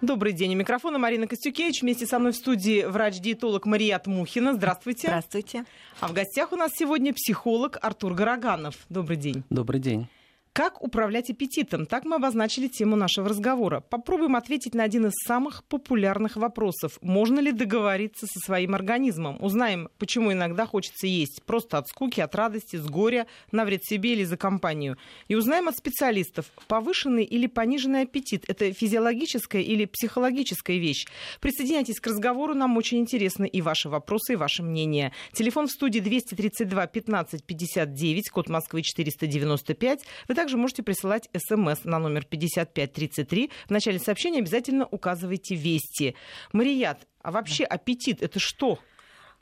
[0.00, 0.54] Добрый день.
[0.54, 1.82] У микрофона Марина Костюкевич.
[1.82, 4.54] Вместе со мной в студии врач-диетолог Марият Мухина.
[4.54, 5.08] Здравствуйте.
[5.08, 5.64] Здравствуйте.
[5.98, 8.76] А в гостях у нас сегодня психолог Артур Гороганов.
[8.88, 9.42] Добрый день.
[9.50, 10.06] Добрый день.
[10.58, 11.86] Как управлять аппетитом?
[11.86, 13.78] Так мы обозначили тему нашего разговора.
[13.78, 16.98] Попробуем ответить на один из самых популярных вопросов.
[17.00, 19.36] Можно ли договориться со своим организмом?
[19.40, 21.44] Узнаем, почему иногда хочется есть.
[21.44, 24.96] Просто от скуки, от радости, с горя, на себе или за компанию.
[25.28, 31.06] И узнаем от специалистов, повышенный или пониженный аппетит– это физиологическая или психологическая вещь.
[31.40, 35.12] Присоединяйтесь к разговору, нам очень интересны и ваши вопросы, и ваше мнение.
[35.34, 40.00] Телефон в студии 232 15 59, код Москвы 495.
[40.26, 43.50] Вы также можете присылать смс на номер 5533.
[43.66, 46.14] В начале сообщения обязательно указывайте «Вести».
[46.52, 48.78] Марият, а вообще аппетит– это что?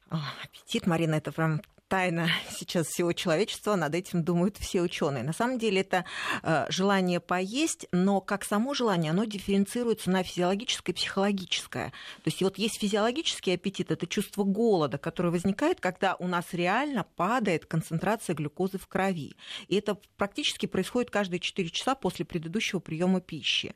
[0.09, 5.22] Аппетит, Марина, это прям тайна сейчас всего человечества, над этим думают все ученые.
[5.22, 6.04] На самом деле это
[6.42, 11.88] э, желание поесть, но как само желание, оно дифференцируется на физиологическое и психологическое.
[12.22, 17.04] То есть вот есть физиологический аппетит, это чувство голода, которое возникает, когда у нас реально
[17.16, 19.37] падает концентрация глюкозы в крови.
[19.68, 23.74] И это практически происходит каждые 4 часа после предыдущего приема пищи.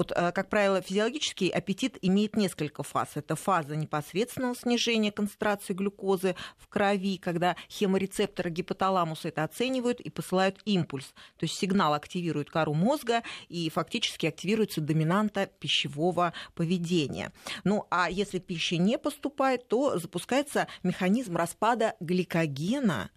[0.00, 3.10] Вот, э, как правило, физиологический аппетит имеет несколько фаз.
[3.16, 10.58] Это фаза непосредственного снижения концентрации глюкозы в крови, когда хеморецепторы гипоталамуса это оценивают и посылают
[10.64, 11.12] импульс.
[11.36, 17.30] То есть сигнал активирует кору мозга и фактически активируется доминанта пищевого поведения.
[17.64, 23.10] Ну а если пища не поступает, то запускается механизм распада гликогена,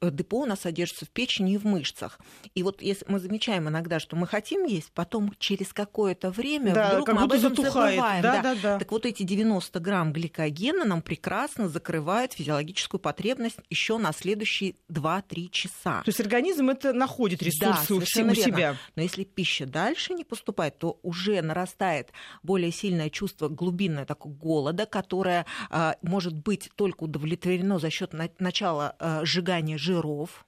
[0.00, 2.18] депо у нас содержится в печени и в мышцах.
[2.54, 6.90] И вот если мы замечаем иногда, что мы хотим есть, потом через какое-то время да,
[6.90, 7.96] вдруг как мы об этом затухает.
[7.96, 8.22] забываем.
[8.22, 8.78] Да, Да, да, да.
[8.78, 15.48] Так вот эти 90 грамм гликогена нам прекрасно закрывают физиологическую потребность еще на следующие 2-3
[15.50, 16.02] часа.
[16.02, 18.34] То есть организм это находит ресурсы Да, у, у верно.
[18.34, 18.76] себя.
[18.96, 22.10] Но если пища дальше не поступает, то уже нарастает
[22.42, 28.94] более сильное чувство глубинное такое голода, которое а, может быть только удовлетворено за счет начала
[28.98, 30.44] а, сжигания жиров.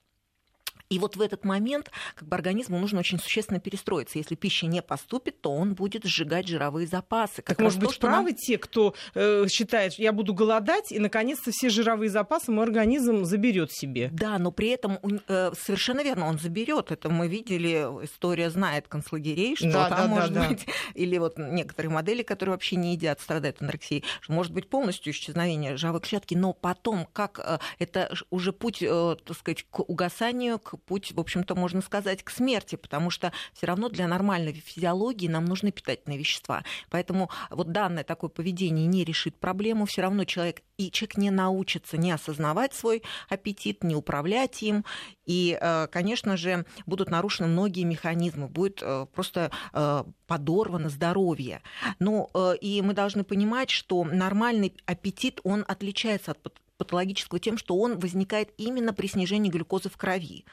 [0.94, 4.16] И вот в этот момент как бы, организму нужно очень существенно перестроиться.
[4.19, 7.43] Если пища не поступит, то он будет сжигать жировые запасы.
[7.43, 10.34] Как Так может то, быть, что нам- правы те, кто э, считает, что я буду
[10.34, 14.09] голодать, и наконец-то все жировые запасы мой организм заберет себе.
[14.12, 16.93] Да, но при этом э, совершенно верно, он заберет.
[16.93, 17.72] Это мы видели,
[18.04, 20.49] история знает концлагерей, что Да, там да, да, может да.
[20.49, 25.12] быть, или вот некоторые модели, которые вообще не едят, страдают анорексией, что может быть полностью
[25.12, 30.60] исчезновение жировой клетки, но потом, как э, это уже путь, э, так сказать, к угасанию,
[30.60, 35.28] к путь, в общем-то, можно сказать, к смерти, потому что все равно для нормальной физиологии
[35.28, 36.65] нам нужны питательные вещества.
[36.91, 41.97] Поэтому вот данное такое поведение не решит проблему, все равно человек и человек не научится
[41.97, 44.84] не осознавать свой аппетит, не управлять им,
[45.27, 51.62] и, э, конечно же, будут нарушены многие механизмы, будет э, просто э, подорвано здоровье.
[51.99, 52.31] Ну,
[52.61, 56.43] и мы должны понимать, что нормальный аппетит, он отличается от
[56.77, 60.45] патологического тем, что он возникает именно при снижении глюкозы в крови.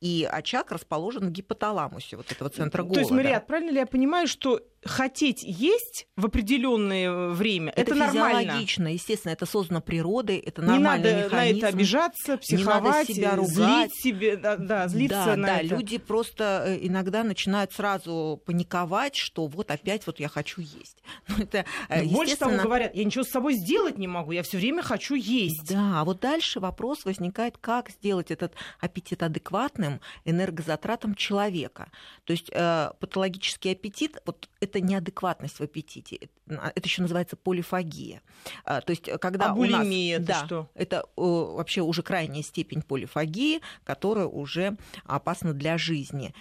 [0.00, 2.94] И очаг расположен в гипоталамусе вот этого центра голода.
[2.94, 7.94] То есть, Мариат, правильно ли я понимаю, что хотеть есть в определенное время это, это
[7.94, 8.40] нормально?
[8.40, 11.58] физиологично, естественно, это создано природой, это Не нормальный надо на механизм.
[11.58, 13.52] это обижаться, психовать, себя ругать.
[13.54, 15.66] злить себе, да, да, злиться да, на да, это.
[15.66, 21.02] люди просто э, иногда начинают сразу паниковать, что вот опять вот я хочу есть.
[21.28, 24.42] Ну, это, э, Больше того естественно, говорят, я ничего с собой сделать не могу, я
[24.42, 25.68] все время хочу есть.
[25.68, 31.90] Да, а вот дальше вопрос возникает, как сделать этот аппетит адекватным энергозатратам человека.
[32.24, 38.22] То есть э, патологический аппетит, вот это неадекватность в аппетите, это, это еще называется полифагия.
[38.64, 40.68] А, то есть э, когда А у нас, это да, что?
[40.74, 46.34] это э, вообще уже крайняя степень полифагии, которая уже опасна для жизни.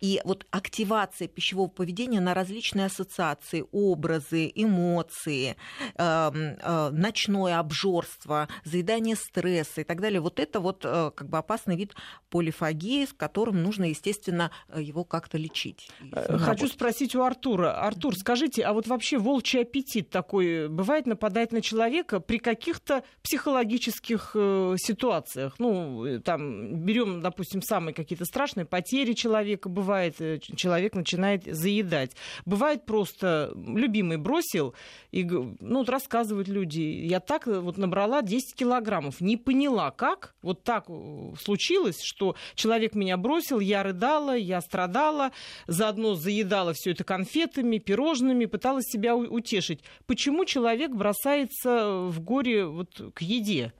[0.00, 5.56] И вот активация пищевого поведения на различные ассоциации, образы, эмоции,
[5.96, 10.20] эм, э, ночное обжорство, заедание стресса и так далее.
[10.20, 11.94] Вот это вот как бы опасный вид
[12.30, 15.88] полифагии, с которым нужно, естественно, его как-то лечить.
[16.12, 17.43] Хочу спросить у Артура.
[17.52, 24.30] Артур, скажите, а вот вообще волчий аппетит такой бывает нападает на человека при каких-то психологических
[24.34, 25.54] э, ситуациях?
[25.58, 32.12] Ну, э, там, берем, допустим, самые какие-то страшные потери человека, бывает, э, человек начинает заедать.
[32.46, 34.74] Бывает просто любимый бросил,
[35.12, 40.34] и, ну, вот рассказывают люди, я так э, вот набрала 10 килограммов, не поняла, как,
[40.40, 45.30] вот так э, случилось, что человек меня бросил, я рыдала, я страдала,
[45.66, 47.33] заодно заедала все это конфетами,
[47.78, 49.80] пирожными, пыталась себя утешить.
[50.06, 53.72] Почему человек бросается в горе вот к еде?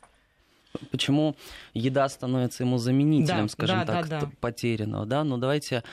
[0.90, 1.36] Почему
[1.72, 4.30] еда становится ему заменителем, Да, скажем да, так, да, да.
[4.40, 5.22] потерянного, да?
[5.24, 5.84] Но давайте а,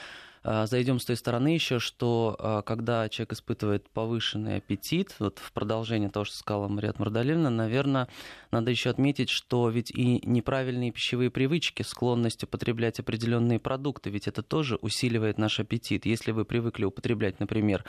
[0.43, 6.09] зайдем с той стороны еще, что а, когда человек испытывает повышенный аппетит, вот в продолжение
[6.09, 8.07] того, что сказала Мария Мардалевна, наверное,
[8.49, 14.41] надо еще отметить, что ведь и неправильные пищевые привычки, склонность употреблять определенные продукты, ведь это
[14.41, 16.05] тоже усиливает наш аппетит.
[16.05, 17.85] Если вы привыкли употреблять, например,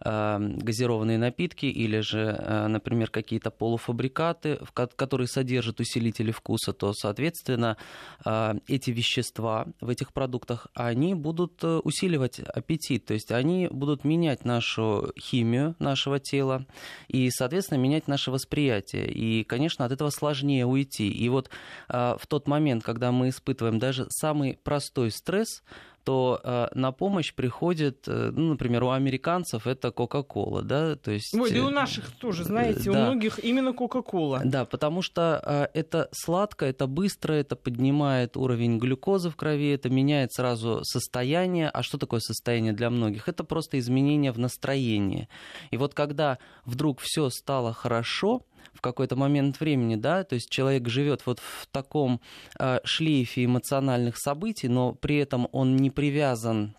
[0.00, 4.60] газированные напитки или же, э, например, какие-то полуфабрикаты,
[4.96, 7.76] которые содержат усилители вкуса, то, соответственно,
[8.24, 14.04] э, эти вещества в этих продуктах, они будут э, усиливать аппетит, то есть они будут
[14.04, 16.64] менять нашу химию нашего тела
[17.08, 19.10] и, соответственно, менять наше восприятие.
[19.10, 21.10] И, конечно, от этого сложнее уйти.
[21.10, 21.50] И вот
[21.88, 25.62] в тот момент, когда мы испытываем даже самый простой стресс,
[26.04, 31.34] то э, на помощь приходит, э, ну, например, у американцев это Кока-Кола, да, то есть...
[31.34, 32.90] Ой, да и у э, наших тоже, знаете, да.
[32.90, 34.42] у многих именно Кока-Кола.
[34.44, 40.32] Да, потому что это сладко, это быстро, это поднимает уровень глюкозы в крови, это меняет
[40.32, 41.68] сразу состояние.
[41.68, 43.28] А что такое состояние для многих?
[43.28, 45.28] Это просто изменение в настроении.
[45.70, 48.42] И вот когда вдруг все стало хорошо,
[48.78, 52.20] в какой-то момент времени, да, то есть человек живет вот в таком
[52.60, 56.76] э, шлейфе эмоциональных событий, но при этом он не привязан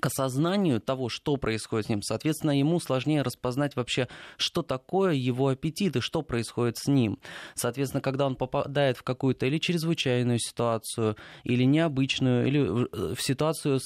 [0.00, 2.02] к осознанию того, что происходит с ним.
[2.02, 7.18] Соответственно, ему сложнее распознать вообще, что такое его аппетит и что происходит с ним.
[7.54, 13.80] Соответственно, когда он попадает в какую-то или чрезвычайную ситуацию, или необычную, или в ситуацию,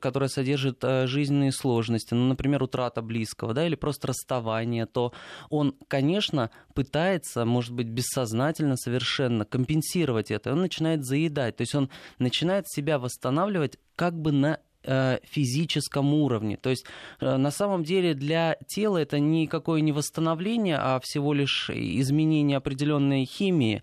[0.00, 5.12] которая содержит э, жизненные сложности, ну, например, утрата близкого, да, или просто расставание, то
[5.48, 10.52] он, конечно, пытается, может быть, бессознательно совершенно компенсировать это.
[10.52, 16.56] Он начинает заедать, то есть он начинает себя восстанавливать как бы на Э, физическом уровне.
[16.56, 16.86] То есть
[17.20, 23.24] э, на самом деле для тела это никакое не восстановление, а всего лишь изменение определенной
[23.24, 23.82] химии,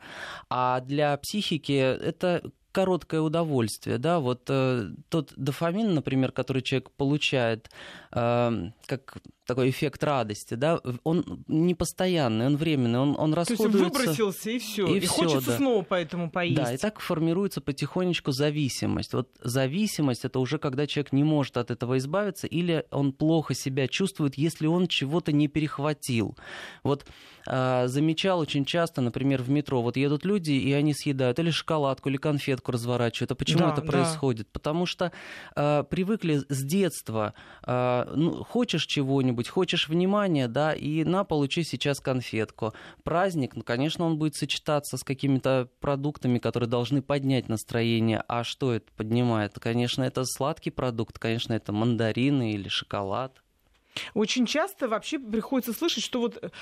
[0.49, 2.41] а для психики это
[2.71, 7.69] короткое удовольствие, да, вот э, тот дофамин, например, который человек получает,
[8.11, 8.51] э,
[8.85, 9.17] как
[9.47, 13.79] такой эффект радости, да, он не постоянный, он временный, он, он расходуется.
[13.79, 15.57] То есть выбросился и все, и, и всё, хочется да.
[15.57, 16.57] снова поэтому поесть.
[16.57, 19.13] Да, и так формируется потихонечку зависимость.
[19.13, 23.87] Вот зависимость это уже когда человек не может от этого избавиться или он плохо себя
[23.87, 26.37] чувствует, если он чего-то не перехватил.
[26.83, 27.05] Вот
[27.47, 32.09] э, замечал очень часто, например, в метро, вот едут люди и они съедают или шоколадку,
[32.09, 33.31] или конфетку разворачивают.
[33.31, 33.87] А почему да, это да.
[33.87, 34.47] происходит?
[34.51, 35.11] Потому что
[35.55, 37.33] э, привыкли с детства,
[37.65, 42.73] э, ну, хочешь чего-нибудь что-нибудь, хочешь внимания, да, и на, получи сейчас конфетку.
[43.03, 48.23] Праздник, ну, конечно, он будет сочетаться с какими-то продуктами, которые должны поднять настроение.
[48.27, 49.53] А что это поднимает?
[49.59, 53.41] Конечно, это сладкий продукт, конечно, это мандарины или шоколад.
[54.13, 56.53] Очень часто вообще приходится слышать, что вот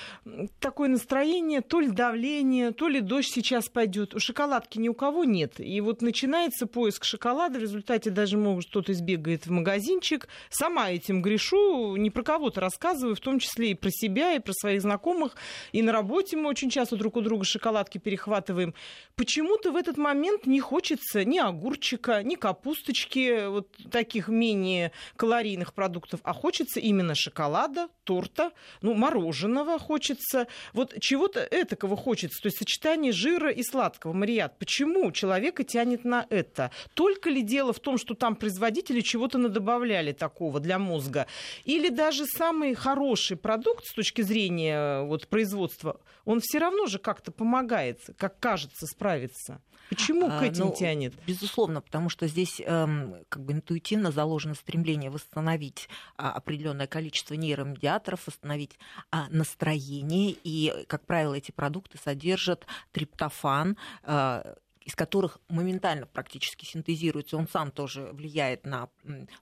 [0.60, 4.14] такое настроение, то ли давление, то ли дождь сейчас пойдет.
[4.16, 5.60] У шоколадки ни у кого нет.
[5.60, 10.28] И вот начинается поиск шоколада, в результате даже, может, кто-то избегает в магазинчик.
[10.50, 14.54] Сама этим грешу, не про кого-то рассказываю, в том числе и про себя, и про
[14.54, 15.36] своих знакомых.
[15.72, 18.74] И на работе мы очень часто друг у друга шоколадки перехватываем.
[19.16, 26.20] Почему-то в этот момент не хочется ни огурчика, ни капусточки, вот таких менее калорийных продуктов,
[26.24, 28.52] а хочется именно шоколада, торта,
[28.82, 30.48] ну, мороженого хочется.
[30.74, 32.42] Вот чего-то этакого хочется.
[32.42, 34.14] То есть сочетание жира и сладкого.
[34.14, 36.72] Марият, почему человека тянет на это?
[36.94, 41.28] Только ли дело в том, что там производители чего-то надобавляли такого для мозга?
[41.64, 47.32] Или даже самый хороший продукт с точки зрения вот, производства, он все равно же как-то
[47.32, 49.62] помогает, как кажется, справиться?
[49.90, 51.14] Почему к а, этим ну, тянет?
[51.26, 58.28] Безусловно, потому что здесь эм, как бы интуитивно заложено стремление восстановить а, определенное количество нейромедиаторов,
[58.28, 58.78] восстановить
[59.12, 60.36] а, настроение.
[60.44, 67.72] И, как правило, эти продукты содержат триптофан, а, из которых моментально практически синтезируется, он сам
[67.72, 68.90] тоже влияет на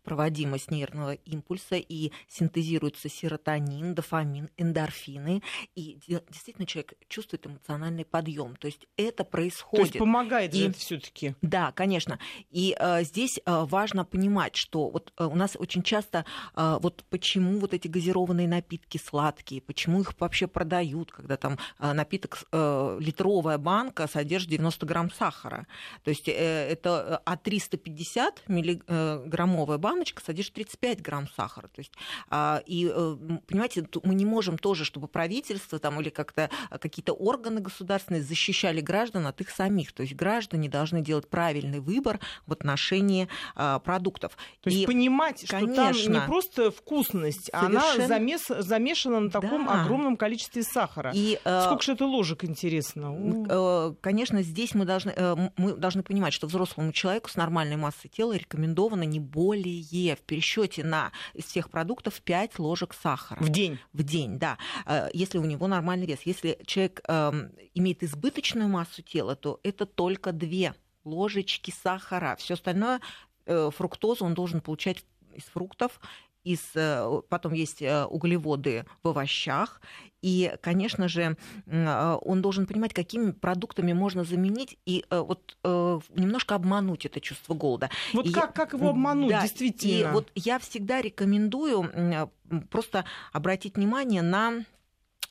[0.04, 5.44] проводимость нервного импульса, и синтезируется серотонин, дофамин, эндорфины,
[5.76, 8.56] и действительно человек чувствует эмоциональный подъем.
[8.56, 9.86] То есть это происходит.
[9.86, 11.36] То есть помогает и, это все-таки.
[11.42, 12.20] Да, конечно.
[12.50, 17.04] И э, здесь э, важно понимать, что вот э, у нас очень часто э, вот
[17.10, 22.98] почему вот эти газированные напитки сладкие, почему их вообще продают, когда там э, напиток э,
[23.02, 25.68] литровая банка содержит 90 грамм сахара сахара.
[26.04, 31.68] То есть э, это а 350 миллиграммовая баночка содержит 35 грамм сахара.
[31.68, 31.94] То есть,
[32.30, 36.50] а, и, э, понимаете, мы не можем тоже, чтобы правительство там, или как-то
[36.80, 39.92] какие-то органы государственные защищали граждан от их самих.
[39.94, 44.38] То есть граждане должны делать правильный выбор в отношении а, продуктов.
[44.62, 49.30] То есть и, понимать, конечно, что там не просто вкусность, а она замес, замешана на
[49.30, 49.84] таком да.
[49.84, 51.12] огромном количестве сахара.
[51.14, 53.96] И, Сколько же это ложек, интересно?
[54.02, 55.23] Конечно, здесь мы должны э,
[55.58, 60.84] мы должны понимать, что взрослому человеку с нормальной массой тела рекомендовано не более в пересчете
[60.84, 63.42] на из всех продуктов 5 ложек сахара.
[63.42, 63.80] В день?
[63.94, 64.58] В день, да.
[64.86, 66.20] Э, если у него нормальный вес.
[66.26, 72.36] Если человек эм, имеет избыточную массу тела, то это только 2 ложечки сахара.
[72.38, 73.02] Все остальное
[73.46, 76.00] э, фруктозу он должен получать из фруктов,
[76.44, 79.82] из, э, потом есть э, углеводы в овощах.
[80.22, 87.06] И, конечно же, э, он должен понимать, какими продуктами можно заменить и вот немножко обмануть
[87.06, 87.90] это чувство голода.
[88.14, 90.10] Вот и как, как его обмануть, да, действительно?
[90.10, 92.32] И вот я всегда рекомендую
[92.70, 94.66] просто обратить внимание на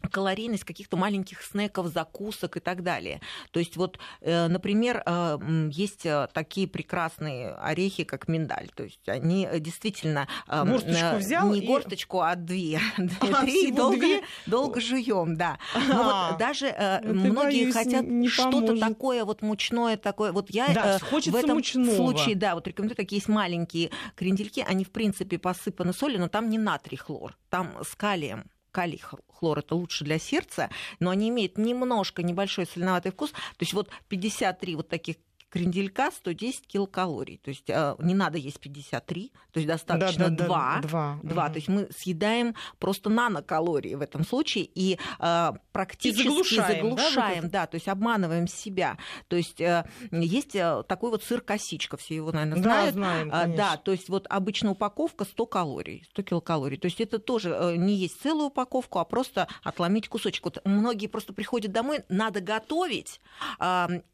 [0.09, 3.21] калорийность каких-то маленьких снеков, закусок и так далее.
[3.51, 5.39] То есть вот, э, например, э,
[5.71, 8.71] есть э, такие прекрасные орехи, как миндаль.
[8.75, 11.67] То есть они действительно горсточку взял не и...
[11.67, 12.81] горсточку, а две,
[13.21, 14.23] а, три, долго, две?
[14.47, 15.59] долго жуем, да.
[15.75, 20.33] Но а, вот даже ну, многие боюсь, хотят что-то такое вот мучное, такое.
[20.33, 21.95] Вот я да, в этом мучного.
[21.95, 26.49] случае, да, вот рекомендую такие есть маленькие крендельки, они в принципе посыпаны солью, но там
[26.49, 31.59] не натрий хлор, там с калием калий хлор это лучше для сердца, но они имеют
[31.59, 33.31] немножко небольшой соленоватый вкус.
[33.31, 35.17] То есть вот 53 вот таких
[35.53, 37.37] кренделька 110 килокалорий.
[37.37, 40.81] То есть э, не надо есть 53, то есть достаточно да, да, 2.
[40.83, 41.19] Да, 2.
[41.23, 41.45] 2.
[41.45, 41.53] Угу.
[41.53, 47.43] То есть мы съедаем просто нанокалории в этом случае и э, практически и заглушаем, заглушаем
[47.51, 48.97] да, да, то есть обманываем себя.
[49.29, 52.87] То есть э, есть такой вот сыр косичка, все его, наверное, знают.
[52.87, 53.57] Да, знаем, конечно.
[53.57, 56.79] Да, то есть вот обычная упаковка 100 калорий, 100 килокалорий.
[56.79, 60.45] То есть это тоже не есть целую упаковку, а просто отломить кусочек.
[60.45, 63.21] Вот многие просто приходят домой, надо готовить,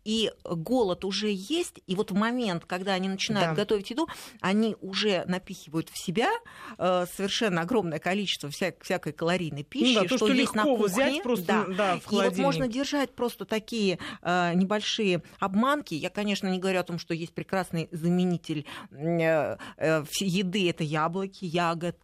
[0.04, 3.62] и голод уже уже есть, и вот в момент, когда они начинают да.
[3.62, 4.08] готовить еду,
[4.40, 6.30] они уже напихивают в себя
[6.78, 10.64] э, совершенно огромное количество вся, всякой калорийной пищи, ну, да, то, что, что есть на
[10.64, 10.87] кухне.
[10.87, 11.66] Взять просто, да.
[11.68, 15.94] Да, в и вот можно держать просто такие э, небольшие обманки.
[15.94, 21.44] Я, конечно, не говорю о том, что есть прекрасный заменитель э, э, еды, это яблоки,
[21.44, 21.97] ягод,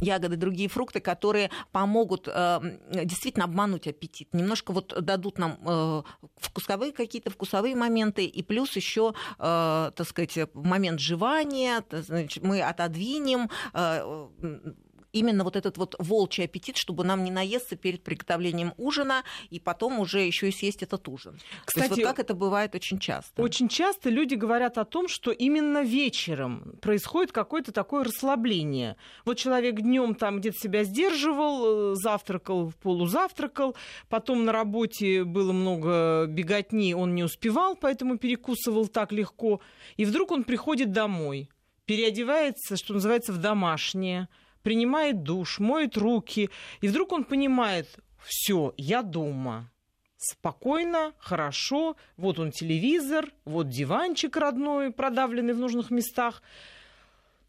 [0.00, 2.60] ягоды, другие фрукты, которые помогут э,
[3.04, 4.32] действительно обмануть аппетит.
[4.32, 6.02] Немножко вот дадут нам э,
[6.36, 13.50] вкусовые какие-то вкусовые моменты, и плюс еще, э, так сказать, момент жевания, значит, мы отодвинем
[13.74, 14.28] э,
[15.18, 19.98] именно вот этот вот волчий аппетит, чтобы нам не наесться перед приготовлением ужина и потом
[20.00, 21.38] уже еще и съесть этот ужин.
[21.64, 23.42] Кстати, То есть вот как это бывает очень часто.
[23.42, 28.96] Очень часто люди говорят о том, что именно вечером происходит какое-то такое расслабление.
[29.24, 33.76] Вот человек днем там где-то себя сдерживал, э, завтракал, полузавтракал,
[34.08, 39.60] потом на работе было много беготни, он не успевал, поэтому перекусывал так легко,
[39.96, 41.48] и вдруг он приходит домой
[41.88, 44.28] переодевается, что называется, в домашнее,
[44.68, 46.50] принимает душ, моет руки,
[46.82, 47.88] и вдруг он понимает,
[48.22, 49.70] все, я дома.
[50.18, 56.42] Спокойно, хорошо, вот он телевизор, вот диванчик родной, продавленный в нужных местах.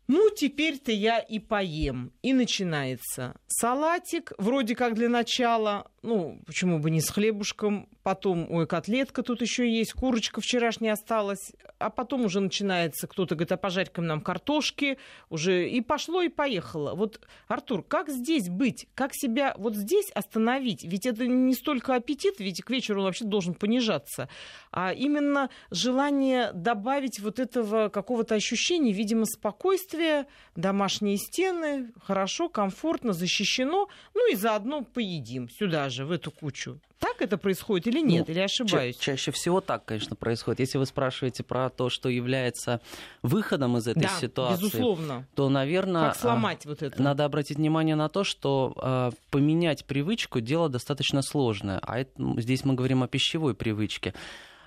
[0.08, 2.14] Ну, теперь-то я и поем.
[2.22, 8.68] И начинается салатик, вроде как для начала, ну, почему бы не с хлебушком, потом, ой,
[8.68, 14.02] котлетка тут еще есть, курочка вчерашняя осталась, а потом уже начинается, кто-то говорит, а пожарь-ка
[14.02, 14.98] нам картошки,
[15.30, 16.96] уже и пошло, и поехало.
[16.96, 18.88] Вот, Артур, как здесь быть?
[18.96, 20.84] Как себя вот здесь остановить?
[20.84, 24.30] Ведь это не столько аппетит, ведь к вечеру он вообще должен понижаться,
[24.72, 33.90] а именно желание добавить вот этого какого-то ощущения, видимо, спокойствия, домашние стены, хорошо, комфортно, защищено,
[34.14, 36.80] ну и заодно поедим сюда же, в эту кучу.
[37.00, 38.98] Так это происходит или нет, ну, или ошибаюсь?
[38.98, 40.60] Ча- чаще всего так, конечно, происходит.
[40.60, 42.82] Если вы спрашиваете про то, что является
[43.22, 45.26] выходом из этой да, ситуации, безусловно.
[45.36, 47.02] то, наверное, как сломать вот это?
[47.02, 51.80] Надо обратить внимание на то, что э, поменять привычку дело достаточно сложное.
[51.82, 54.14] А это, здесь мы говорим о пищевой привычке.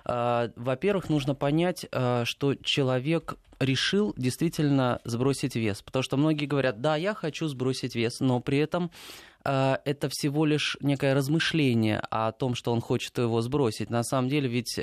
[0.05, 5.81] Э, во-первых, нужно понять, э, что человек решил действительно сбросить вес.
[5.81, 8.91] Потому что многие говорят, да, я хочу сбросить вес, но при этом
[9.45, 13.89] Э, это всего лишь некое размышление о том, что он хочет его сбросить.
[13.89, 14.79] На самом деле ведь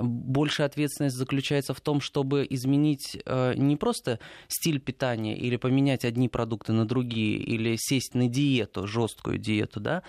[0.00, 3.18] большая ответственность заключается в том, чтобы изменить
[3.56, 4.18] не просто
[4.48, 10.02] стиль питания или поменять одни продукты на другие, или сесть на диету, жесткую диету, да,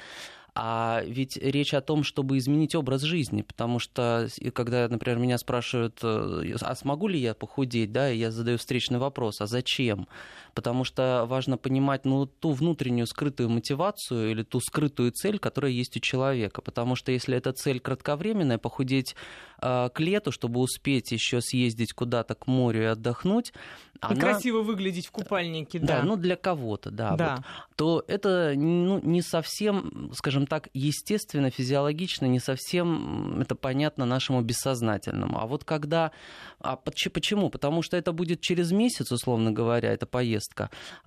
[0.62, 6.00] а ведь речь о том, чтобы изменить образ жизни, потому что когда, например, меня спрашивают,
[6.04, 10.10] а смогу ли я похудеть, да, я задаю встречный вопрос, а зачем?
[10.54, 15.96] Потому что важно понимать ну, ту внутреннюю скрытую мотивацию или ту скрытую цель, которая есть
[15.98, 16.62] у человека.
[16.62, 19.16] Потому что если эта цель кратковременная, похудеть
[19.62, 23.54] э, к лету, чтобы успеть еще съездить куда-то к морю и отдохнуть,
[24.02, 24.16] и она...
[24.16, 26.00] красиво выглядеть в купальнике, да.
[26.00, 27.16] Да, ну для кого-то, да.
[27.16, 27.36] да.
[27.36, 34.42] Вот, то это ну, не совсем, скажем так, естественно, физиологично не совсем это понятно нашему
[34.42, 35.40] бессознательному.
[35.40, 36.12] А вот когда...
[36.60, 37.50] А почему?
[37.50, 40.39] Потому что это будет через месяц, условно говоря, эта поездка.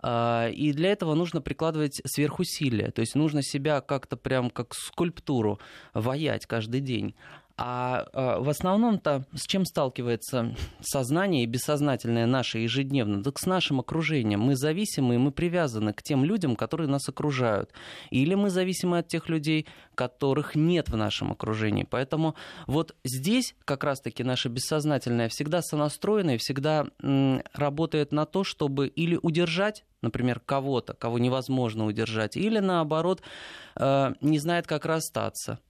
[0.02, 2.90] А, и для этого нужно прикладывать сверхусилия.
[2.90, 5.60] То есть нужно себя как-то прям как скульптуру
[5.94, 7.14] ваять каждый день.
[7.56, 13.22] А, а в основном-то с чем сталкивается сознание и бессознательное наше ежедневно?
[13.22, 14.40] Так с нашим окружением.
[14.40, 17.70] Мы зависимы, мы привязаны к тем людям, которые нас окружают.
[18.10, 21.86] Или мы зависимы от тех людей, которых нет в нашем окружении.
[21.88, 22.34] Поэтому
[22.66, 26.86] вот здесь как раз-таки наше бессознательное всегда сонастроено и всегда
[27.52, 33.22] работает на то, чтобы или удержать например, кого-то, кого невозможно удержать, или наоборот,
[33.76, 35.60] э, не знает, как расстаться.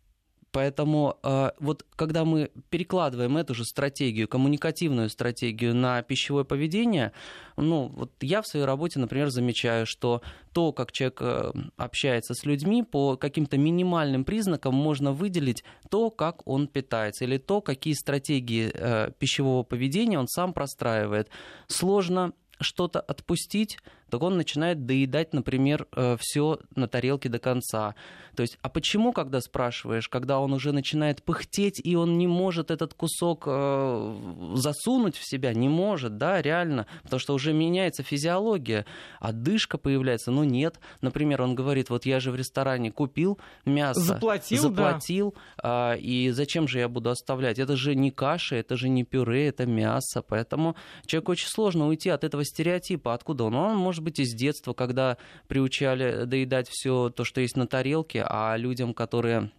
[0.52, 7.12] Поэтому э, вот когда мы перекладываем эту же стратегию, коммуникативную стратегию на пищевое поведение,
[7.56, 10.20] ну вот я в своей работе, например, замечаю, что
[10.52, 16.46] то, как человек э, общается с людьми, по каким-то минимальным признакам можно выделить то, как
[16.46, 21.30] он питается, или то, какие стратегии э, пищевого поведения он сам простраивает.
[21.66, 23.78] Сложно что-то отпустить,
[24.12, 27.94] так он начинает доедать, например, э, все на тарелке до конца.
[28.36, 32.70] То есть, а почему, когда спрашиваешь, когда он уже начинает пыхтеть, и он не может
[32.70, 38.84] этот кусок э, засунуть в себя, не может, да, реально, потому что уже меняется физиология,
[39.18, 40.78] отдышка появляется, но нет.
[41.00, 45.96] Например, он говорит, вот я же в ресторане купил мясо, заплатил, заплатил да.
[45.96, 47.58] и зачем же я буду оставлять?
[47.58, 50.76] Это же не каша, это же не пюре, это мясо, поэтому
[51.06, 53.14] человеку очень сложно уйти от этого стереотипа.
[53.14, 53.54] Откуда он?
[53.54, 55.16] Он может может быть, из детства, когда
[55.46, 59.52] приучали доедать все то, что есть на тарелке, а людям, которые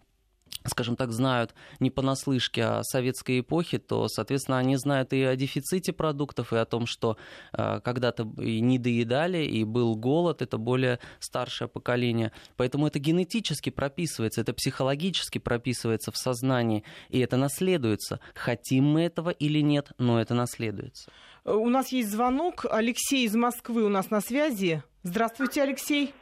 [0.66, 5.92] скажем так, знают не понаслышке о советской эпохе, то, соответственно, они знают и о дефиците
[5.92, 7.16] продуктов, и о том, что
[7.52, 12.32] э, когда-то и не доедали, и был голод, это более старшее поколение.
[12.56, 18.20] Поэтому это генетически прописывается, это психологически прописывается в сознании, и это наследуется.
[18.34, 21.10] Хотим мы этого или нет, но это наследуется.
[21.44, 22.64] У нас есть звонок.
[22.70, 24.82] Алексей из Москвы у нас на связи.
[25.02, 26.14] Здравствуйте, Алексей.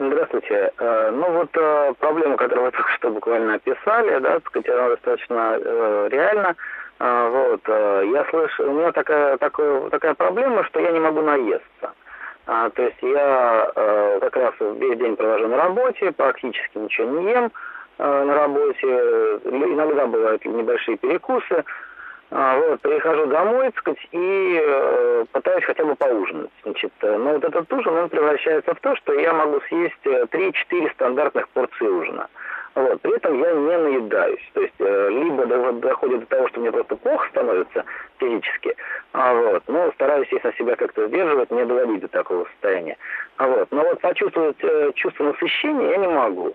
[0.00, 0.72] Здравствуйте.
[0.78, 5.58] Э, ну вот э, проблема, которую вы только что буквально описали, да, так она достаточно
[5.60, 6.56] э, реальна.
[6.98, 11.94] Вот, я слышу, у меня такая, такая, такая проблема, что я не могу наесться.
[12.46, 13.72] А, то есть я
[14.20, 17.50] как раз весь день провожу на работе, практически ничего не ем
[17.96, 18.86] на работе,
[19.46, 21.64] иногда бывают небольшие перекусы,
[22.30, 26.50] вот, прихожу домой, так сказать, и э, пытаюсь хотя бы поужинать.
[26.62, 30.90] Значит, но вот этот ужин, он превращается в то, что я могу съесть 3-4 э,
[30.94, 32.28] стандартных порции ужина.
[32.76, 34.50] Вот, при этом я не наедаюсь.
[34.54, 37.84] То есть, э, либо доходит до того, что мне просто плохо становится
[38.18, 38.76] физически,
[39.12, 42.96] а вот, но стараюсь, естественно, себя как-то сдерживать, не доводить до такого состояния.
[43.38, 46.54] А вот, но вот почувствовать э, чувство насыщения я не могу.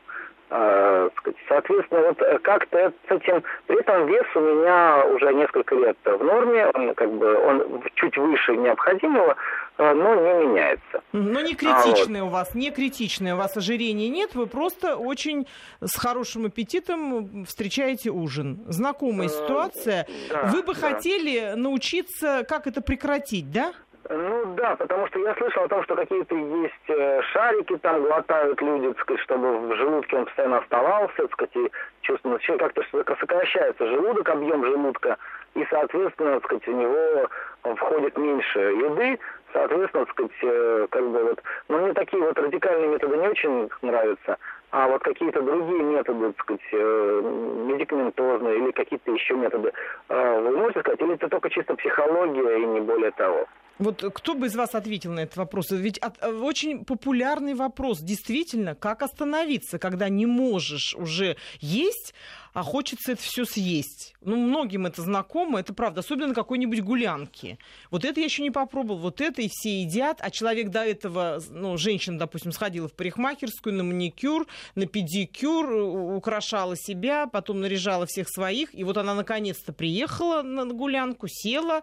[0.51, 1.09] Э,
[1.47, 6.23] соответственно, вот э, как-то с этим, при этом вес у меня уже несколько лет в
[6.23, 9.35] норме, он как бы он чуть выше необходимого,
[9.79, 11.01] э, но не меняется.
[11.13, 12.29] Но не критичное а, вот.
[12.29, 15.47] у вас, не критичное у вас ожирение нет, вы просто очень
[15.81, 18.63] с хорошим аппетитом встречаете ужин.
[18.67, 20.05] Знакомая ситуация.
[20.29, 20.79] Да, вы бы да.
[20.79, 23.73] хотели научиться, как это прекратить, да?
[24.07, 28.61] Ну да, потому что я слышал о том, что какие-то есть э, шарики там глотают
[28.61, 32.83] люди, так сказать, чтобы в желудке он постоянно оставался, так сказать, и чувственно, как-то
[33.19, 35.17] сокращается желудок, объем желудка,
[35.55, 37.29] и, соответственно, так сказать, у него
[37.77, 39.19] входит меньше еды,
[39.51, 43.69] соответственно, так сказать, э, как бы вот, но мне такие вот радикальные методы не очень
[43.81, 44.37] нравятся,
[44.69, 47.21] а вот какие-то другие методы, так сказать, э,
[47.69, 49.73] медикаментозные или какие-то еще методы,
[50.09, 53.47] вы можете сказать, или это только чисто психология и не более того?
[53.77, 55.71] Вот кто бы из вас ответил на этот вопрос?
[55.71, 57.99] Ведь от, э, очень популярный вопрос.
[57.99, 62.13] Действительно, как остановиться, когда не можешь уже есть,
[62.55, 64.15] а хочется это все съесть.
[64.21, 67.57] Ну, многим это знакомо, это правда, особенно на какой-нибудь гулянке.
[67.91, 71.41] Вот это я еще не попробовал, вот это и все едят, а человек до этого,
[71.49, 75.69] ну, женщина, допустим, сходила в парикмахерскую на маникюр, на педикюр,
[76.15, 81.81] украшала себя, потом наряжала всех своих, и вот она наконец-то приехала на гулянку, села,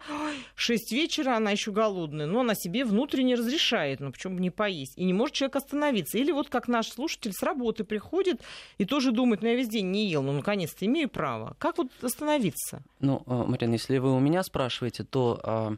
[0.55, 4.95] шесть вечера, она еще голодная, но она себе внутренне разрешает, ну, почему бы не поесть,
[4.97, 6.17] и не может человек остановиться.
[6.17, 8.41] Или вот как наш слушатель с работы приходит
[8.79, 11.57] и тоже думает, ну, я весь день не ел, ну, наконец наконец-то имею право.
[11.59, 12.83] Как вот остановиться?
[13.01, 15.77] Ну, э, Марина, если вы у меня спрашиваете, то а,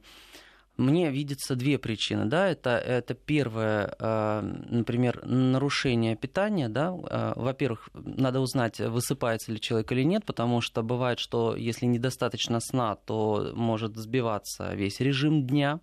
[0.77, 2.27] мне видится две причины.
[2.27, 2.49] Да?
[2.49, 6.69] Это, это первое, а, например, нарушение питания.
[6.69, 6.93] Да?
[7.37, 12.97] Во-первых, надо узнать, высыпается ли человек или нет, потому что бывает, что если недостаточно сна,
[12.97, 15.81] то может сбиваться весь режим дня.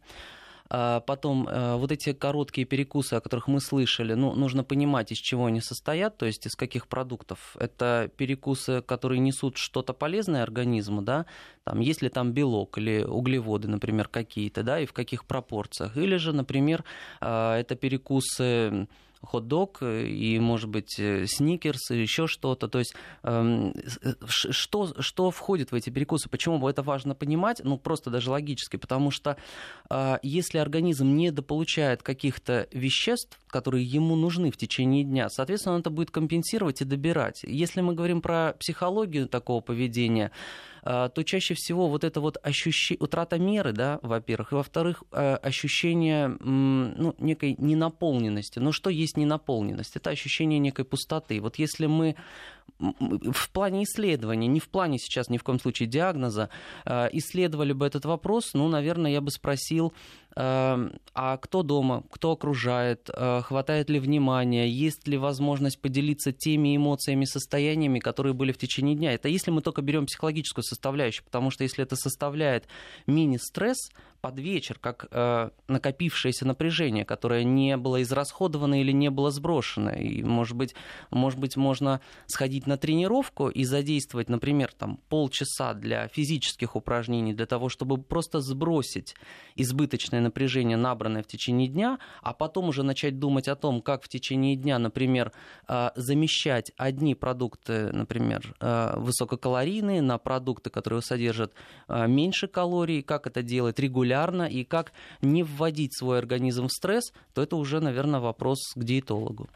[0.74, 5.18] А потом э, вот эти короткие перекусы, о которых мы слышали, ну, нужно понимать, из
[5.18, 7.58] чего они состоят, то есть из каких продуктов.
[7.60, 11.26] Это перекусы, которые несут что-то полезное организму, да,
[11.66, 15.98] там, есть ли там белок или углеводы, например, какие-то, да, и в каких пропорциях.
[15.98, 16.86] Или же, например,
[17.20, 18.88] э, это перекусы
[19.24, 22.68] хот-дог э, и, может быть, э, сникерс еще что-то.
[22.68, 26.30] То есть эм, э, что, что входит в эти перекусы?
[26.30, 27.62] Почему это важно понимать?
[27.64, 29.38] Ну, просто даже логически, потому что
[30.24, 36.12] если организм недополучает каких-то веществ, которые ему нужны в течение дня, соответственно, он это будет
[36.12, 37.44] компенсировать и добирать.
[37.44, 43.02] Если мы говорим про психологию такого поведения, а, то чаще всего вот это вот ощущение,
[43.02, 48.60] утрата меры, да, во-первых, и во-вторых, а, ощущение ну, некой ненаполненности.
[48.60, 49.96] Но что есть ненаполненность?
[49.96, 51.40] Это ощущение некой пустоты.
[51.40, 52.16] Вот если мы
[52.80, 56.50] в плане исследования, не в плане сейчас ни в коем случае диагноза,
[56.84, 59.94] а, исследовали бы этот вопрос, ну, наверное, я бы спросил,
[60.34, 63.10] а кто дома, кто окружает,
[63.44, 69.12] хватает ли внимания, есть ли возможность поделиться теми эмоциями, состояниями, которые были в течение дня.
[69.12, 72.68] Это если мы только берем психологическую составляющую, потому что если это составляет
[73.08, 79.92] мини-стресс, под вечер, как э, накопившееся напряжение, которое не было израсходовано или не было сброшено.
[79.92, 80.76] И, может быть,
[81.10, 87.48] может быть, можно сходить на тренировку и задействовать, например, там, полчаса для физических упражнений, для
[87.48, 89.16] того, чтобы просто сбросить
[89.56, 94.08] избыточное напряжение, набранное в течение дня, а потом уже начать думать о том, как в
[94.08, 95.32] течение дня, например,
[95.68, 101.54] э, замещать одни продукты, например, э, высококалорийные на продукты, которые содержат
[101.88, 106.72] э, меньше калорий, как это делать регулярно регулярно и как не вводить свой организм в
[106.72, 109.48] стресс, то это уже, наверное, вопрос к диетологу.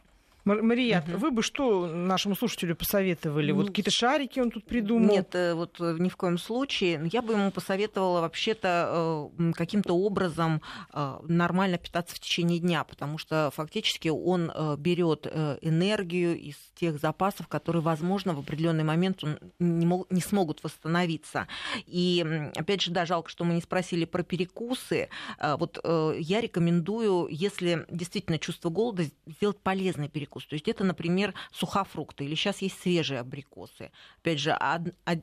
[0.46, 1.18] Мария, угу.
[1.18, 3.52] вы бы что нашему слушателю посоветовали?
[3.52, 5.10] Вот какие-то шарики он тут придумал?
[5.10, 7.10] Нет, э, вот э, ни в коем случае.
[7.12, 10.62] Я бы ему посоветовала вообще-то э, каким-то образом
[10.94, 15.26] нормально питаться в течение дня, потому что фактически он берет
[15.62, 19.24] энергию из тех запасов, которые, возможно, в определенный момент
[19.60, 21.48] не, мог, не смогут восстановиться.
[21.88, 25.10] И опять же, да, жалко, что мы не спросили про перекусы.
[25.42, 30.46] Вот я рекомендую, если действительно чувство голода, сделать полезный перекус перекус.
[30.46, 33.92] То есть это, например, сухофрукты, или сейчас есть свежие абрикосы.
[34.22, 34.52] Опять же,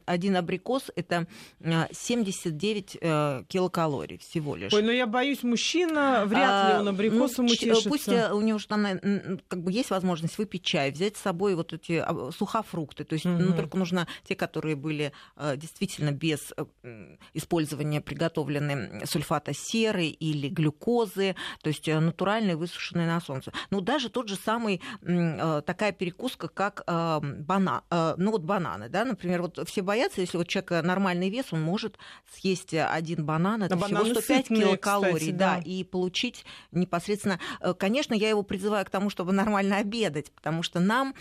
[0.06, 1.26] один абрикос– это
[1.60, 4.72] 79 э, э, килокалорий всего лишь.
[4.72, 7.88] Ой, но я боюсь, мужчина, вряд ли он абрикосом ну, утешится.
[7.88, 8.86] Пусть у него же там
[9.48, 13.04] как бы есть возможность выпить чай, взять с собой вот эти сухофрукты.
[13.04, 13.36] То есть угу.
[13.36, 16.52] ну, только нужно те, которые были э, действительно без
[17.34, 23.52] использования приготовлены сульфата серы или глюкозы, то есть натуральные, высушенные на солнце.
[23.70, 28.88] Ну, даже тот же самый Э, такая перекуска, как э, банан, э, ну вот бананы,
[28.88, 31.98] да, например, вот все боятся, если вот человек нормальный вес, он может
[32.32, 37.40] съесть один банан, это всего 105 сытные, килокалорий, кстати, да, да, и получить непосредственно,
[37.78, 41.14] конечно, я его призываю к тому, чтобы нормально обедать, потому что нам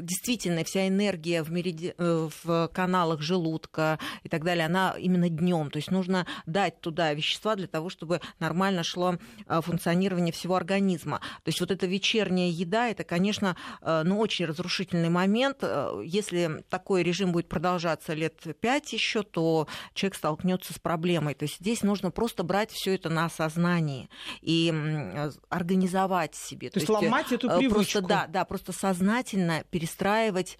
[0.00, 1.94] действительно вся энергия в, мериди...
[1.98, 7.56] в каналах желудка и так далее, она именно днем, то есть нужно дать туда вещества
[7.56, 9.16] для того, чтобы нормально шло
[9.48, 11.20] функционирование всего организма.
[11.42, 15.58] То есть вот эта вечерняя еда, это, конечно, э, ну, очень разрушительный момент.
[15.62, 21.34] Э, если такой режим будет продолжаться лет пять еще, то человек столкнется с проблемой.
[21.34, 24.08] То есть здесь нужно просто брать все это на осознании
[24.40, 26.70] и э, организовать себе.
[26.70, 27.74] То, то есть ломать эту привычку.
[27.74, 30.58] Просто, да, да, просто сознательно перестраивать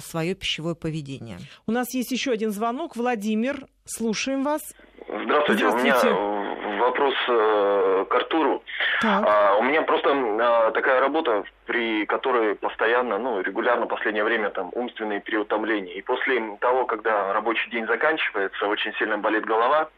[0.00, 1.38] свое пищевое поведение.
[1.66, 2.96] У нас есть еще один звонок.
[2.96, 4.62] Владимир, слушаем вас.
[5.08, 5.68] Здравствуйте.
[5.68, 6.08] Здравствуйте.
[6.08, 6.45] У меня
[6.86, 8.62] вопрос к Артуру.
[9.02, 14.50] А, у меня просто а, такая работа, при которой постоянно, ну, регулярно в последнее время
[14.50, 15.94] там умственные переутомления.
[15.94, 19.88] И после того, когда рабочий день заканчивается, очень сильно болит голова,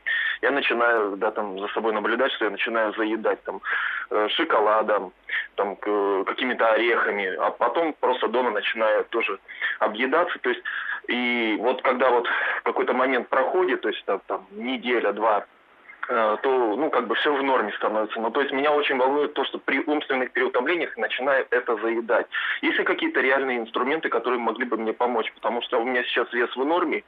[0.43, 3.61] я начинаю, да, там, за собой наблюдать, что я начинаю заедать там
[4.11, 5.13] э, шоколадом,
[5.57, 9.39] там, какими-то орехами, а потом просто дома начинаю тоже
[9.81, 10.63] объедаться, то есть,
[11.09, 12.29] и вот когда вот
[12.63, 15.58] какой-то момент проходит, то есть там, там неделя, два, Э,
[16.09, 18.19] то, ну, как бы все в норме становится.
[18.19, 22.27] Ну, то есть меня очень волнует то, что при умственных переутомлениях начинаю это заедать.
[22.63, 25.31] Есть ли какие-то реальные инструменты, которые могли бы мне помочь?
[25.35, 27.05] Потому что у меня сейчас вес в норме,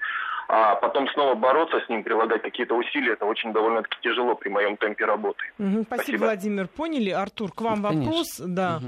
[0.48, 4.76] а потом снова бороться с ним, прилагать какие-то усилия, это очень довольно-таки тяжело при моем
[4.76, 5.44] темпе работы.
[5.58, 6.68] Угу, спасибо, спасибо, Владимир.
[6.68, 7.10] Поняли?
[7.10, 8.04] Артур, к вам Конечно.
[8.04, 8.38] вопрос.
[8.38, 8.76] Да.
[8.76, 8.86] Угу.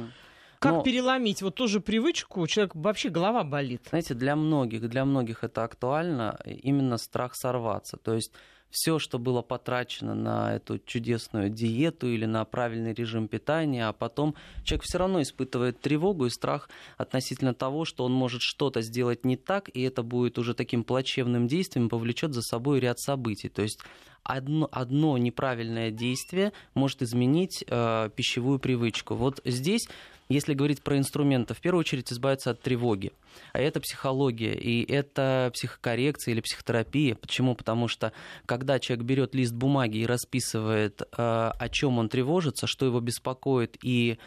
[0.62, 0.82] Как Но...
[0.82, 2.40] переломить вот тоже привычку?
[2.40, 3.88] У человека вообще голова болит.
[3.88, 7.96] Знаете, для многих, для многих это актуально, именно страх сорваться.
[7.96, 8.32] То есть
[8.70, 14.36] все, что было потрачено на эту чудесную диету или на правильный режим питания, а потом
[14.64, 19.36] человек все равно испытывает тревогу и страх относительно того, что он может что-то сделать не
[19.36, 23.48] так, и это будет уже таким плачевным действием, повлечет за собой ряд событий.
[23.48, 23.80] То есть
[24.22, 29.14] одно, одно неправильное действие может изменить э, пищевую привычку.
[29.14, 29.86] Вот здесь
[30.32, 33.12] если говорить про инструменты, в первую очередь избавиться от тревоги.
[33.52, 37.14] А это психология, и это психокоррекция или психотерапия.
[37.14, 37.54] Почему?
[37.54, 38.12] Потому что
[38.46, 43.76] когда человек берет лист бумаги и расписывает, э, о чем он тревожится, что его беспокоит
[43.82, 44.18] и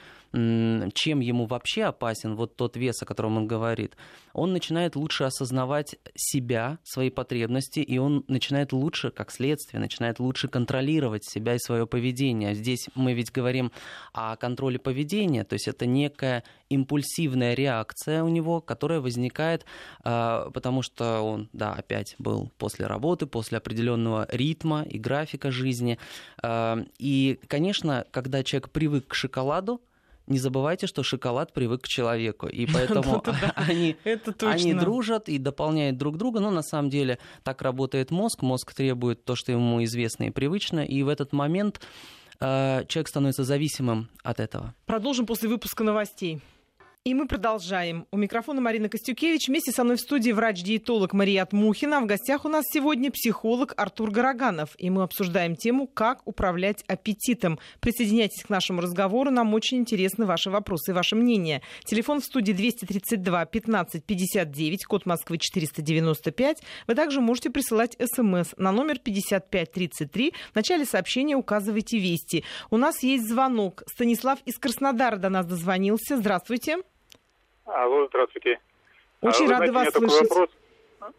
[0.94, 3.96] чем ему вообще опасен вот тот вес, о котором он говорит,
[4.34, 10.50] он начинает лучше осознавать себя, свои потребности, и он начинает лучше, как следствие, начинает лучше
[10.50, 12.54] контролировать себя и свое поведение.
[12.54, 13.72] Здесь мы ведь говорим
[14.12, 19.66] о контроле поведения, то есть это некая импульсивная реакция у него, которая возникает,
[20.04, 25.98] а, потому что он, да, опять был после работы, после определенного ритма и графика жизни.
[26.44, 29.82] А, и, конечно, когда человек привык к шоколаду,
[30.28, 33.24] не забывайте, что шоколад привык к человеку, и поэтому
[33.56, 33.96] они,
[34.42, 36.40] они дружат и дополняют друг друга.
[36.40, 38.42] Но на самом деле так работает мозг.
[38.42, 41.82] Мозг требует то, что ему известно и привычно, и в этот момент
[42.40, 44.74] э, человек становится зависимым от этого.
[44.86, 46.42] Продолжим после выпуска новостей.
[47.08, 48.08] И мы продолжаем.
[48.10, 49.48] У микрофона Марина Костюкевич.
[49.48, 52.02] Вместе со мной в студии врач-диетолог Мария Мухина.
[52.02, 54.72] В гостях у нас сегодня психолог Артур Гороганов.
[54.80, 57.60] И мы обсуждаем тему «Как управлять аппетитом».
[57.80, 59.30] Присоединяйтесь к нашему разговору.
[59.30, 61.62] Нам очень интересны ваши вопросы и ваше мнение.
[61.86, 66.64] Телефон в студии 232 15 59, код Москвы 495.
[66.88, 70.34] Вы также можете присылать смс на номер 5533.
[70.54, 72.44] В начале сообщения указывайте «Вести».
[72.72, 73.84] У нас есть звонок.
[73.94, 76.18] Станислав из Краснодара до нас дозвонился.
[76.18, 76.78] Здравствуйте.
[77.66, 78.60] Алло, здравствуйте.
[79.22, 80.30] Очень а, рада вас слышать.
[80.30, 80.50] Вопрос.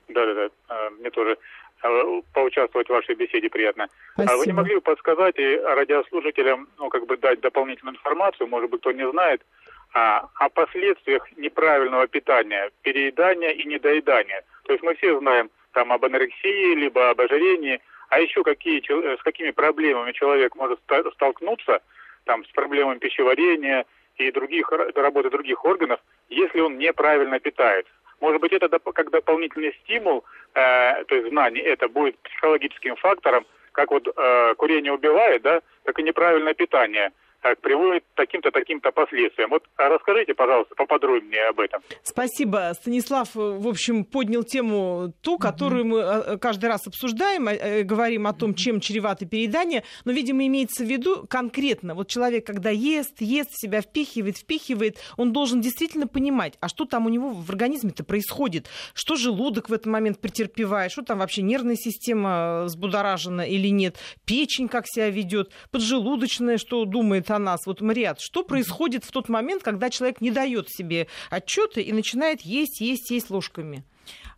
[0.09, 0.49] Да, да, да.
[0.69, 1.39] А, мне тоже
[1.83, 3.89] а, поучаствовать в вашей беседе приятно.
[4.13, 4.33] Спасибо.
[4.33, 8.71] А вы не могли бы подсказать и радиослушателям, ну, как бы дать дополнительную информацию, может
[8.71, 9.45] быть, кто не знает,
[9.93, 14.45] а, о последствиях неправильного питания, переедания и недоедания.
[14.65, 19.23] То есть мы все знаем там об анорексии, либо об ожирении, а еще какие, с
[19.23, 20.79] какими проблемами человек может
[21.15, 21.83] столкнуться,
[22.25, 23.85] там, с проблемами пищеварения
[24.19, 27.93] и других, работы других органов, если он неправильно питается.
[28.21, 30.25] Может быть, это как дополнительный стимул,
[30.55, 35.99] э, то есть знание это будет психологическим фактором, как вот э, курение убивает, да, так
[35.99, 37.13] и неправильное питание–
[37.61, 39.51] приводит к таким-то, таким-то последствиям.
[39.51, 41.83] Вот а расскажите, пожалуйста, поподробнее об этом.
[42.03, 42.73] Спасибо.
[42.75, 48.33] Станислав, в общем, поднял тему ту, которую мы э, каждый раз обсуждаем, э, говорим о
[48.33, 51.95] том, чем чревато переедание, но, видимо, имеется в виду конкретно.
[51.95, 57.07] Вот человек, когда ест, ест, себя впихивает, впихивает, он должен действительно понимать, а что там
[57.07, 61.77] у него в организме-то происходит, что желудок в этот момент претерпевает, что там вообще нервная
[61.77, 67.67] система взбудоражена или нет, печень как себя ведет, поджелудочная, что думает о нас.
[67.67, 72.43] Вот, Мариат, что происходит в тот момент, когда человек не дает себе отчеты и начинает
[72.43, 73.85] есть, есть, есть ложками?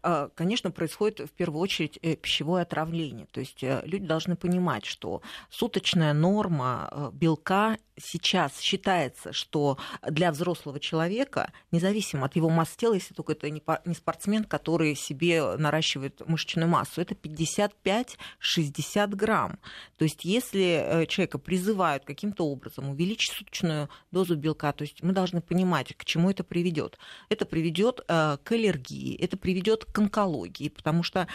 [0.03, 3.27] А, конечно, происходит в первую очередь э, пищевое отравление.
[3.27, 9.77] То есть э, люди должны понимать, что суточная норма э, белка сейчас считается, что
[10.09, 15.57] для взрослого человека, независимо от его массы тела, если только это не спортсмен, который себе
[15.57, 19.59] наращивает мышечную массу, это 55-60 грамм.
[19.97, 25.41] То есть если человека призывают каким-то образом увеличить суточную дозу белка, то есть мы должны
[25.41, 27.01] понимать, к чему это приведет.
[27.31, 31.29] Это приведет к аллергии, это приведет к онкологии, потому что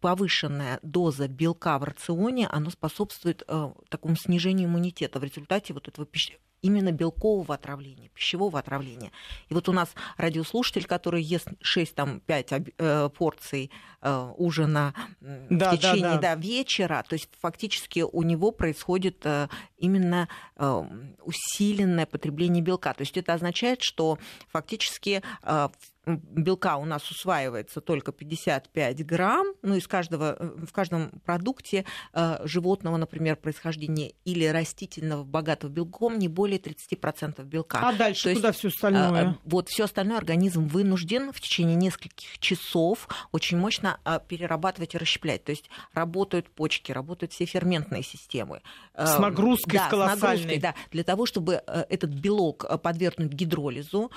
[0.00, 6.06] повышенная доза белка в рационе, она способствует э, такому снижению иммунитета в результате вот этого
[6.06, 9.12] пищевого именно белкового отравления, пищевого отравления.
[9.50, 16.02] И вот у нас радиослушатель, который ест 6-5 э, порций э, ужина да, в течение
[16.02, 16.34] да, да.
[16.34, 20.82] Да, вечера, то есть фактически у него происходит э, именно э,
[21.22, 22.94] усиленное потребление белка.
[22.94, 25.68] То есть это означает, что фактически э,
[26.06, 32.38] белка у нас усваивается только 55 грамм, ну, из каждого, э, в каждом продукте э,
[32.44, 37.80] животного, например, происхождения или растительного, богатого белком, не более 30% белка.
[37.80, 39.32] А дальше То куда есть, все остальное?
[39.32, 44.98] Э, вот все остальное организм вынужден в течение нескольких часов очень мощно э, перерабатывать и
[44.98, 45.44] расщеплять.
[45.44, 48.62] То есть работают почки, работают все ферментные системы.
[48.94, 50.18] Э, с нагрузкой да, колоссальной.
[50.18, 54.10] С нагрузкой, да, для того, чтобы этот белок подвергнуть гидролизу,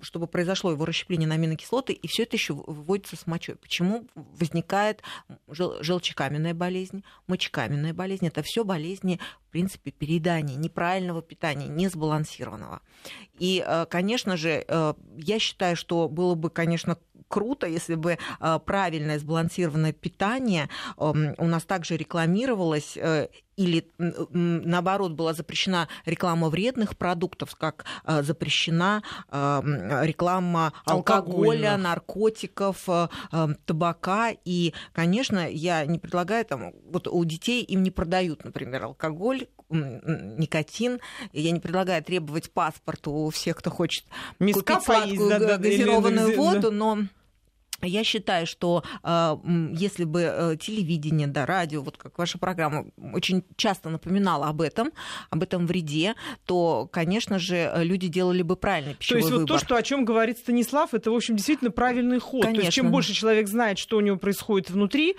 [0.00, 3.56] чтобы произошло его расщепление на аминокислоты, и все это еще выводится с мочой.
[3.56, 5.02] Почему возникает
[5.48, 8.26] жел- желчекаменная болезнь, мочекаменная болезнь?
[8.26, 12.80] Это все болезни, в принципе, переедания, неправильного питания, несбалансированного.
[13.38, 18.18] И, э, конечно же, э, я считаю, что было бы, конечно, круто, если бы
[18.66, 22.96] правильное сбалансированное питание эм, у нас также рекламировалось
[23.56, 29.60] или наоборот была запрещена реклама вредных продуктов, как э, запрещена э,
[30.02, 33.08] реклама алкоголя, наркотиков, э,
[33.64, 34.32] табака.
[34.44, 41.00] И, конечно, я не предлагаю там, вот у детей им не продают, например, алкоголь, никотин.
[41.32, 44.04] Я не предлагаю требовать паспорт у всех, кто хочет
[44.38, 46.98] Миска купить сладкую да, газированную да, воду, но
[47.82, 49.36] я считаю, что э,
[49.72, 54.92] если бы э, телевидение, да, радио, вот как ваша программа, очень часто напоминала об этом,
[55.30, 59.52] об этом вреде, то, конечно же, люди делали бы правильный пищевой То есть выбор.
[59.52, 62.42] вот то, что, о чем говорит Станислав, это, в общем, действительно правильный ход.
[62.42, 62.60] Конечно.
[62.60, 65.16] То есть чем больше человек знает, что у него происходит внутри,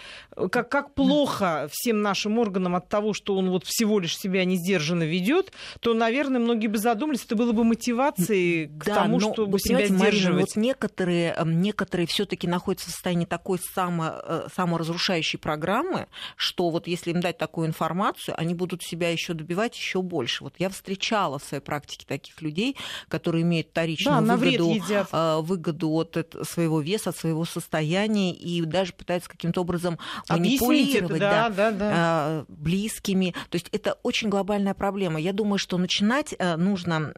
[0.51, 4.55] как, как плохо всем нашим органам от того, что он вот всего лишь себя не
[4.55, 9.33] сдержанно ведет, то, наверное, многие бы задумались, это было бы мотивацией к да, тому, но,
[9.33, 9.99] чтобы себя сдерживать.
[9.99, 16.88] Марина, вот некоторые, некоторые все-таки находятся в состоянии такой само, э, саморазрушающей программы, что вот
[16.88, 20.43] если им дать такую информацию, они будут себя еще добивать еще больше.
[20.43, 22.75] Вот я встречала в своей практике таких людей,
[23.07, 24.75] которые имеют вторичную да, выгоду,
[25.12, 29.97] э, выгоду от своего веса, от своего состояния и даже пытаются каким-то образом
[30.29, 32.45] манипулировать это, да, да, да, да.
[32.47, 33.33] близкими.
[33.49, 35.19] То есть это очень глобальная проблема.
[35.19, 37.13] Я думаю, что начинать э, нужно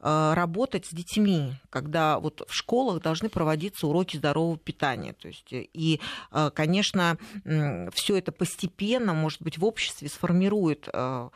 [0.00, 5.12] работать с детьми, когда вот в школах должны проводиться уроки здорового питания питания.
[5.12, 6.00] То есть, э, и,
[6.32, 7.16] э, конечно,
[7.92, 11.28] все это постепенно, может быть, в обществе сформирует э,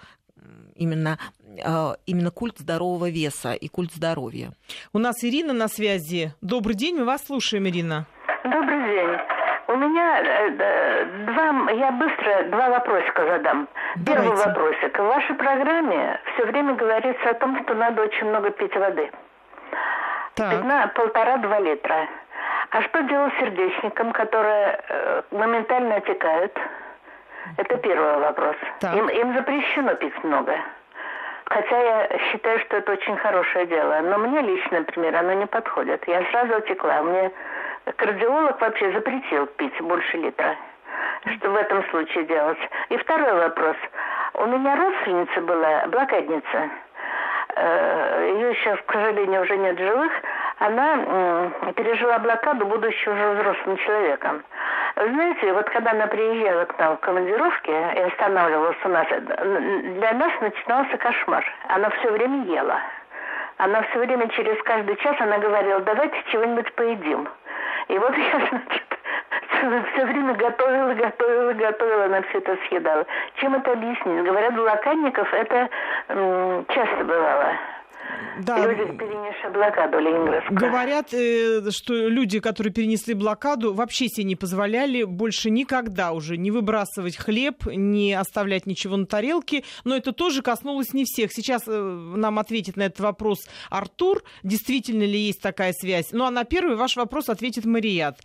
[0.76, 1.18] именно,
[2.06, 4.52] именно культ здорового веса и культ здоровья.
[4.92, 6.32] У нас Ирина на связи.
[6.40, 8.06] Добрый день, мы вас слушаем, Ирина.
[8.44, 9.18] Добрый день.
[9.66, 10.22] У меня
[11.26, 13.68] два, я быстро два вопросика задам.
[13.96, 14.30] Давайте.
[14.30, 14.98] Первый вопросик.
[14.98, 19.10] В вашей программе все время говорится о том, что надо очень много пить воды.
[20.34, 20.94] Так.
[20.94, 22.08] полтора-два литра.
[22.70, 26.56] А что делать с сердечником, которые э, моментально отекают?
[27.56, 28.56] Это первый вопрос.
[28.82, 30.54] Им, им запрещено пить много.
[31.46, 34.00] Хотя я считаю, что это очень хорошее дело.
[34.02, 36.06] Но мне лично, например, оно не подходит.
[36.06, 37.02] Я сразу отекла.
[37.02, 37.30] Мне
[37.96, 40.56] кардиолог вообще запретил пить больше литра.
[41.36, 42.58] Что в этом случае делать?
[42.90, 43.76] И второй вопрос.
[44.34, 46.70] У меня родственница была, блокадница.
[47.56, 50.12] Э, Ее сейчас, к сожалению, уже нет живых
[50.58, 54.42] она пережила блокаду, будучи уже взрослым человеком.
[54.96, 60.32] Знаете, вот когда она приезжала к нам в командировке и останавливалась у нас, для нас
[60.40, 61.44] начинался кошмар.
[61.68, 62.80] Она все время ела.
[63.58, 67.28] Она все время, через каждый час, она говорила, давайте чего-нибудь поедим.
[67.88, 68.98] И вот я, значит,
[69.92, 73.04] все время готовила, готовила, готовила, она все это съедала.
[73.36, 74.24] Чем это объяснить?
[74.24, 75.68] Говорят, блокадников это
[76.08, 77.52] м, часто бывало.
[78.40, 78.66] Да.
[78.66, 80.58] Люди, перенесшие блокаду Ленинградскую.
[80.58, 86.50] Говорят, э, что люди, которые перенесли блокаду, вообще себе не позволяли больше никогда уже не
[86.50, 89.64] выбрасывать хлеб, не оставлять ничего на тарелке.
[89.84, 91.32] Но это тоже коснулось не всех.
[91.32, 93.38] Сейчас э, нам ответит на этот вопрос
[93.70, 94.22] Артур.
[94.42, 96.12] Действительно ли есть такая связь?
[96.12, 98.18] Ну а на первый ваш вопрос ответит Марият.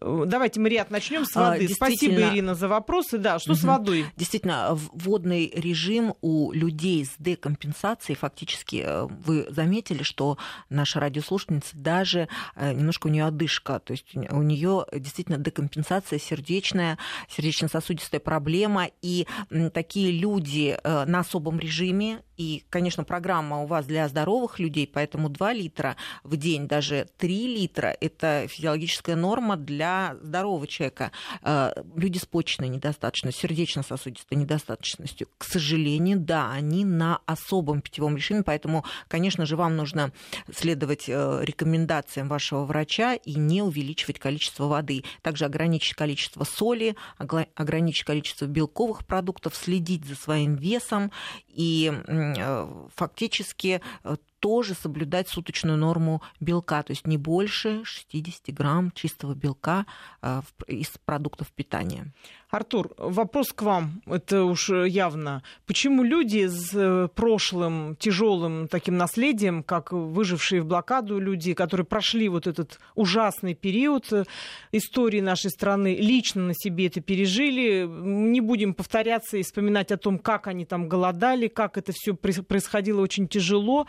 [0.00, 1.66] Э, давайте, Марият, начнем с а, воды.
[1.70, 3.18] А, Спасибо, Ирина, за вопросы.
[3.18, 3.58] Да, что угу.
[3.60, 4.06] с водой?
[4.16, 8.86] Действительно, водный режим у людей с декомпенсацией фактически
[9.24, 14.86] вы заметили, что наша радиослушательница даже э, немножко у нее одышка, то есть у нее
[14.92, 16.98] действительно декомпенсация сердечная,
[17.28, 19.26] сердечно-сосудистая проблема, и
[19.72, 25.28] такие люди э, на особом режиме, и, конечно, программа у вас для здоровых людей, поэтому
[25.28, 31.12] 2 литра в день, даже 3 литра– это физиологическая норма для здорового человека.
[31.42, 38.42] Э, люди с почечной недостаточностью, сердечно-сосудистой недостаточностью, к сожалению, да, они на особом питьевом режиме,
[38.42, 40.12] поэтому, конечно же, вам нужно
[40.52, 45.04] следовать э, рекомендациям вашего врача и не увеличивать количество воды.
[45.22, 51.12] Также ограничить количество соли, ограничить количество белковых продуктов, следить за своим весом
[51.48, 51.92] и
[52.40, 59.34] Э, фактически э, тоже соблюдать суточную норму белка, то есть не больше 60 грамм чистого
[59.34, 59.86] белка
[60.22, 62.12] э, из продуктов питания.
[62.50, 64.02] Артур, вопрос к вам.
[64.06, 65.44] Это уж явно.
[65.66, 72.28] Почему люди с э, прошлым тяжелым таким наследием, как выжившие в блокаду люди, которые прошли
[72.28, 74.24] вот этот ужасный период э,
[74.72, 80.18] истории нашей страны, лично на себе это пережили, не будем повторяться и вспоминать о том,
[80.18, 83.86] как они там голодали, как это все происходило очень тяжело.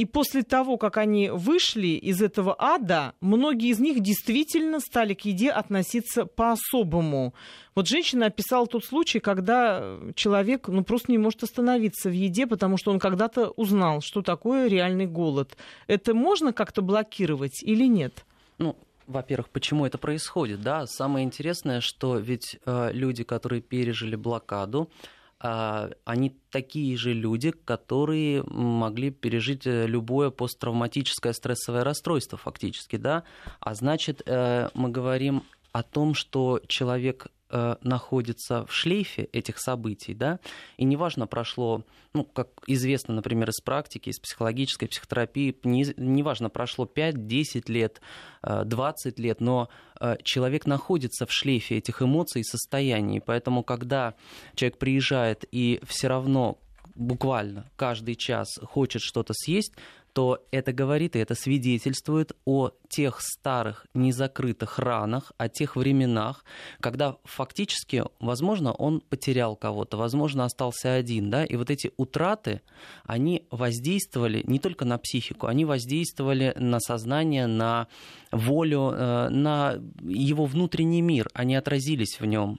[0.00, 5.26] И после того, как они вышли из этого ада, многие из них действительно стали к
[5.26, 7.34] еде относиться по-особому.
[7.74, 12.78] Вот женщина описала тот случай, когда человек ну, просто не может остановиться в еде, потому
[12.78, 15.54] что он когда-то узнал, что такое реальный голод.
[15.86, 18.24] Это можно как-то блокировать или нет?
[18.56, 20.86] Ну, во-первых, почему это происходит, да?
[20.86, 28.42] Самое интересное, что ведь э, люди, которые пережили блокаду, э, они такие же люди, которые
[28.46, 33.24] могли пережить э, любое посттравматическое стрессовое расстройство, фактически, да?
[33.58, 40.14] А значит, э, мы говорим о том, что человек Э, находится в шлейфе этих событий,
[40.14, 40.38] да,
[40.76, 41.84] и неважно прошло,
[42.14, 48.00] ну, как известно, например, из практики, из психологической психотерапии, не, неважно прошло 5, 10 лет,
[48.42, 49.68] 20 э, лет, но
[50.00, 54.14] э, человек находится в шлейфе этих эмоций и состояний, поэтому когда
[54.54, 56.60] человек приезжает и все равно
[56.94, 59.72] буквально каждый час хочет что-то съесть,
[60.12, 66.44] то это говорит и это свидетельствует о тех старых незакрытых ранах, о тех временах,
[66.80, 72.62] когда фактически, возможно, он потерял кого-то, возможно, остался один, да, и вот эти утраты,
[73.04, 77.86] они воздействовали не только на психику, они воздействовали на сознание, на
[78.32, 82.58] волю, э, на его внутренний мир, они отразились в нем.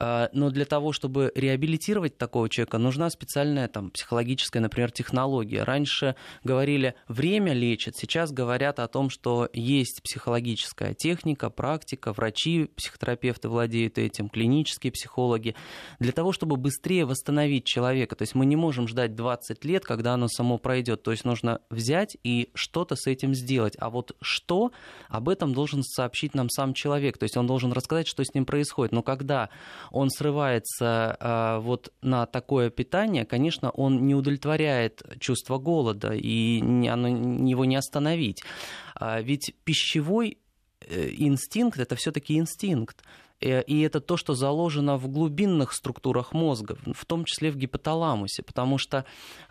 [0.00, 5.64] А, но для того, чтобы реабилитировать такого человека, нужна специальная там, психологическая, например, технология.
[5.64, 13.48] Раньше говорили, время лечит, сейчас говорят о том, что есть психологическая техника, практика, врачи, психотерапевты
[13.48, 15.56] владеют этим, клинические психологи.
[15.98, 20.14] Для того, чтобы быстрее восстановить человека, то есть мы не можем ждать 20 лет, когда
[20.14, 23.74] оно само пройдет, то есть нужно взять и что-то с этим сделать.
[23.80, 24.70] А вот что,
[25.08, 28.46] об этом должен сообщить нам сам человек, то есть он должен рассказать, что с ним
[28.46, 28.92] происходит.
[28.92, 29.48] Но когда
[29.90, 37.08] он срывается а, вот на такое питание, конечно, он не удовлетворяет чувство голода, и оно,
[37.48, 38.42] его не остановить.
[38.94, 40.38] А, ведь пищевой
[40.80, 43.02] э, инстинкт это все-таки инстинкт.
[43.40, 48.42] Э, и это то, что заложено в глубинных структурах мозга, в том числе в гипоталамусе,
[48.42, 49.04] потому что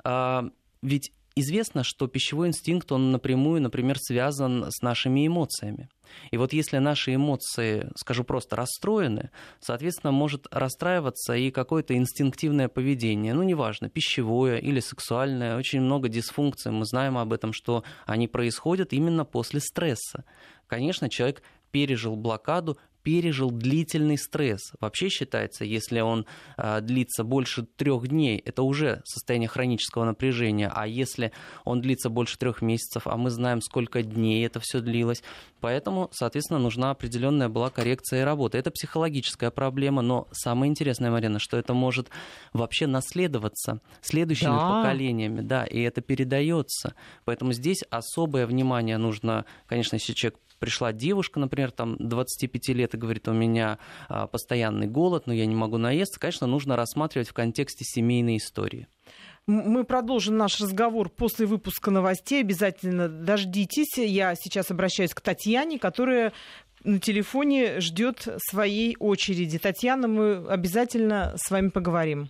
[0.03, 0.49] а,
[0.81, 5.89] ведь известно, что пищевой инстинкт, он напрямую, например, связан с нашими эмоциями.
[6.32, 9.30] И вот если наши эмоции, скажу просто, расстроены,
[9.60, 16.72] соответственно, может расстраиваться и какое-то инстинктивное поведение, ну, неважно, пищевое или сексуальное, очень много дисфункций,
[16.72, 20.26] мы знаем об этом, что они происходят именно после стресса.
[20.68, 22.78] Конечно, человек пережил блокаду,
[23.08, 24.74] пережил длительный стресс.
[24.82, 26.26] Вообще считается, если он
[26.58, 30.70] э, длится больше трех дней, это уже состояние хронического напряжения.
[30.76, 31.32] А если
[31.64, 35.24] он длится больше трех месяцев, а мы знаем, сколько дней это все длилось,
[35.62, 38.58] поэтому, соответственно, нужна определенная была коррекция и работа.
[38.58, 42.10] Это психологическая проблема, но самое интересное, Марина, что это может
[42.51, 44.82] вообще наследоваться следующими да.
[44.82, 46.93] поколениями, да, и это передается.
[47.24, 52.97] Поэтому здесь особое внимание нужно, конечно, если человек пришла девушка, например, там 25 лет и
[52.97, 53.80] говорит, у меня
[54.10, 58.88] а, постоянный голод, но я не могу наесться, конечно, нужно рассматривать в контексте семейной истории.
[59.47, 62.41] Мы продолжим наш разговор после выпуска новостей.
[62.41, 63.97] Обязательно дождитесь.
[63.97, 66.34] Я сейчас обращаюсь к Татьяне, которая
[66.84, 69.58] на телефоне ждет своей очереди.
[69.58, 72.30] Татьяна, мы обязательно с вами поговорим.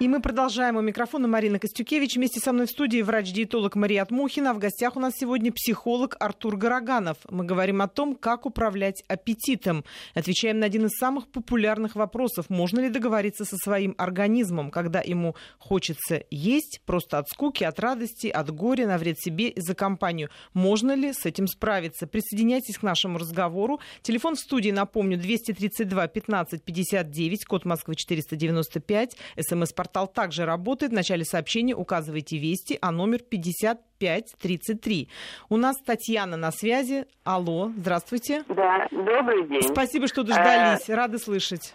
[0.00, 0.76] И мы продолжаем.
[0.76, 2.16] У микрофона Марина Костюкевич.
[2.16, 4.52] Вместе со мной в студии врач-диетолог Мария Атмухина.
[4.52, 7.18] В гостях у нас сегодня психолог Артур Гороганов.
[7.30, 9.84] Мы говорим о том, как управлять аппетитом.
[10.14, 12.50] Отвечаем на один из самых популярных вопросов.
[12.50, 18.26] Можно ли договориться со своим организмом, когда ему хочется есть просто от скуки, от радости,
[18.26, 20.28] от горя, на вред себе и за компанию?
[20.54, 22.08] Можно ли с этим справиться?
[22.08, 23.78] Присоединяйтесь к нашему разговору.
[24.02, 30.92] Телефон в студии, напомню, 232 15 59, код Москвы 495, смс Портал также работает.
[30.92, 35.08] В начале сообщения указывайте вести, а номер 5533.
[35.48, 37.06] У нас Татьяна на связи.
[37.24, 38.44] Алло, здравствуйте.
[38.48, 39.62] Да, добрый день.
[39.62, 40.88] Спасибо, что дождались.
[40.88, 40.96] А...
[40.96, 41.74] Рады слышать.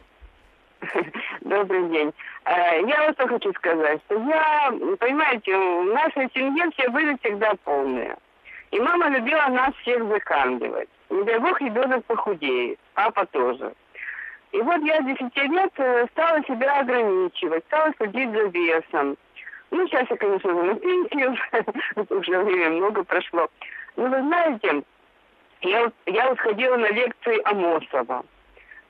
[1.42, 2.14] Добрый день.
[2.46, 7.54] Э, я вот что хочу сказать, что я, понимаете, в нашей семье все были всегда
[7.64, 8.16] полные.
[8.72, 10.90] И мама любила нас всех закандывать.
[11.10, 13.74] Не дай бог ребенок похудеет, папа тоже.
[14.52, 15.74] И вот я с 10 лет
[16.12, 19.18] стала себя ограничивать, стала следить за весом.
[19.72, 23.48] Ну, сейчас я, конечно, уже на пенсии, уже время много прошло.
[23.96, 24.84] Но вы знаете,
[25.62, 28.26] я, я вот ходила на лекции Амосова.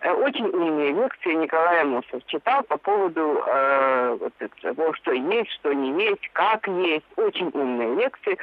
[0.01, 5.74] Э, очень умные лекции Николай Амосов читал по поводу э, вот того, что есть, что
[5.74, 7.05] не есть, как есть.
[7.18, 8.38] Очень умные лекции.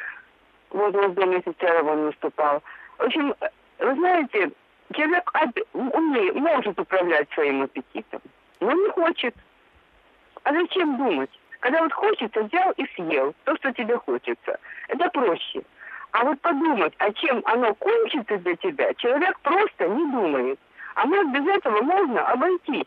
[0.71, 2.63] Вот у нас в Доме офицеров он выступал.
[2.99, 3.49] В общем, э,
[3.79, 4.51] вы знаете,
[4.95, 5.31] Человек
[5.73, 8.21] умеет, может управлять своим аппетитом,
[8.61, 9.35] но не хочет.
[10.45, 11.31] А зачем думать?
[11.61, 14.59] Когда вот хочется, взял и съел то, что тебе хочется.
[14.89, 15.63] Это проще.
[16.13, 20.59] А вот подумать, а чем оно кончится для тебя, человек просто не думает.
[20.95, 22.87] А может без этого можно обойтись.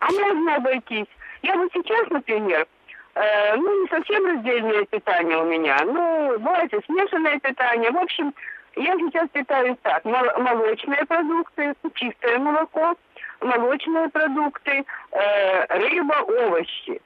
[0.00, 1.06] А можно обойтись.
[1.42, 2.66] Я вот сейчас, например,
[3.14, 7.90] э, ну не совсем раздельное питание у меня, ну бывает смешанное питание.
[7.90, 8.34] В общем,
[8.78, 10.04] я сейчас питаюсь так.
[10.04, 12.94] Молочные продукты, чистое молоко,
[13.40, 17.00] молочные продукты, э, рыба, овощи.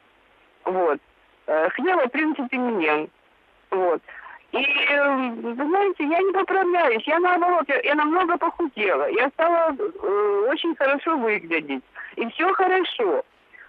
[0.64, 1.00] Вот.
[1.46, 3.08] Э, хлеба, в принципе, не.
[3.70, 4.02] Вот.
[4.52, 7.02] И, вы знаете, я не поправляюсь.
[7.06, 9.08] Я наоборот, я, я намного похудела.
[9.10, 11.82] Я стала э, очень хорошо выглядеть.
[12.16, 13.24] И все хорошо.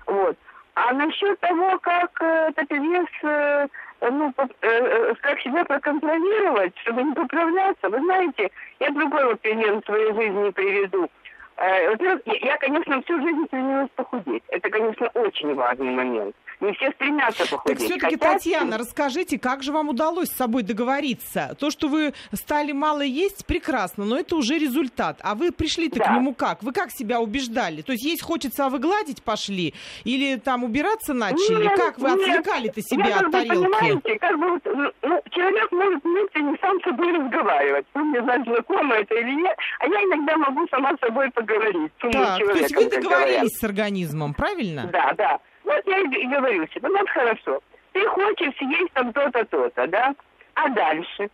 [0.06, 0.38] Вот.
[0.76, 3.68] А насчет того, как э, этот вес, э,
[4.12, 8.50] ну, э, э, как себя проконтролировать, чтобы не поправляться, вы знаете,
[8.80, 11.10] я другой вот пример в своей жизни приведу.
[11.58, 14.44] Э, во-первых, я, конечно, всю жизнь стремилась похудеть.
[14.48, 16.36] Это, конечно, очень важный момент.
[16.60, 17.78] Не все стремятся похудеть.
[17.78, 18.34] Так все-таки, Хотя...
[18.34, 21.56] Татьяна, расскажите, как же вам удалось с собой договориться?
[21.60, 25.20] То, что вы стали мало есть, прекрасно, но это уже результат.
[25.22, 26.06] А вы пришли-то да.
[26.06, 26.64] к нему как?
[26.64, 27.82] Вы как себя убеждали?
[27.82, 29.74] То есть есть хочется, а вы гладить пошли?
[30.04, 31.64] Или там убираться начали?
[31.64, 33.56] Нет, как вы отвлекали-то себя нет, от тарелки?
[33.56, 34.62] Вы понимаете, как бы,
[35.04, 37.86] ну, человек может вместе не сам с собой разговаривать.
[37.94, 39.58] Ну, не знаю, знакомо это или нет.
[39.80, 41.92] А я иногда могу сама с собой поговорить.
[42.00, 43.52] Так, то есть вы договорились говорят.
[43.52, 44.90] с организмом, правильно?
[44.92, 45.40] Да, да.
[45.64, 47.62] Вот я и говорю себе, ну, хорошо.
[47.94, 50.14] Ты хочешь съесть там то-то, то-то, да?
[50.56, 51.30] А дальше?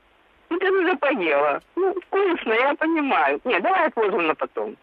[0.50, 1.62] Ну, ты уже поела.
[1.76, 3.40] Ну, вкусно, я понимаю.
[3.44, 4.76] Нет, давай отложим на потом.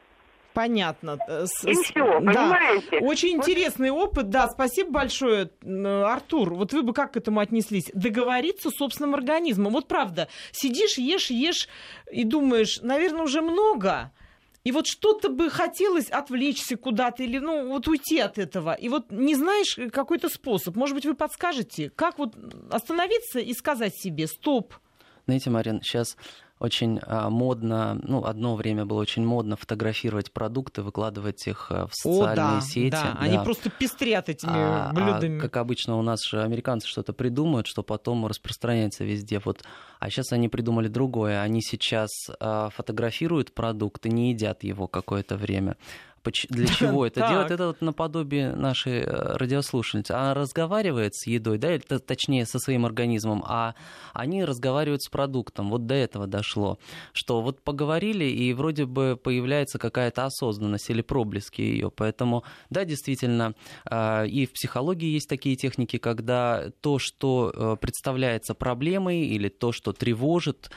[0.57, 1.18] Понятно.
[1.28, 3.01] Э, и все, понимаете?
[3.01, 3.07] Да.
[3.07, 3.47] Очень вот.
[3.47, 6.55] интересный опыт, да, спасибо большое, Артур.
[6.55, 7.90] Вот вы бы как к этому отнеслись?
[7.92, 9.74] Договориться с собственным организмом.
[9.74, 11.68] Вот правда, сидишь, ешь, ешь
[12.11, 14.12] и думаешь, наверное, уже много,
[14.66, 18.74] и вот что-то бы хотелось отвлечься куда-то или, ну, вот уйти от этого.
[18.74, 20.74] И вот не знаешь э, какой-то способ.
[20.74, 22.34] Может быть, вы подскажете, как вот
[22.68, 24.74] остановиться и сказать себе «стоп».
[25.26, 26.16] Знаете, Марин, сейчас
[26.59, 31.94] очень а, модно, ну, одно время было очень модно фотографировать продукты, выкладывать их а, в
[31.94, 32.90] социальные О, да, сети.
[32.90, 33.02] Да.
[33.02, 35.38] да, они просто пестрят этими а, блюдами.
[35.38, 39.40] А, как обычно у нас же американцы что-то придумают, что потом распространяется везде.
[39.44, 39.64] Вот.
[39.98, 41.42] А сейчас они придумали другое.
[41.42, 45.76] Они сейчас а, фотографируют продукт и не едят его какое-то время
[46.48, 50.12] для чего это делать, это вот наподобие нашей э, радиослушательницы.
[50.12, 53.74] Она разговаривает с едой, да, или точнее со своим организмом, а
[54.12, 55.70] они разговаривают с продуктом.
[55.70, 56.78] Вот до этого дошло,
[57.12, 61.90] что вот поговорили, и вроде бы появляется какая-то осознанность или проблески ее.
[61.90, 63.54] Поэтому, да, действительно,
[63.90, 69.72] э, и в психологии есть такие техники, когда то, что э, представляется проблемой или то,
[69.72, 70.70] что тревожит,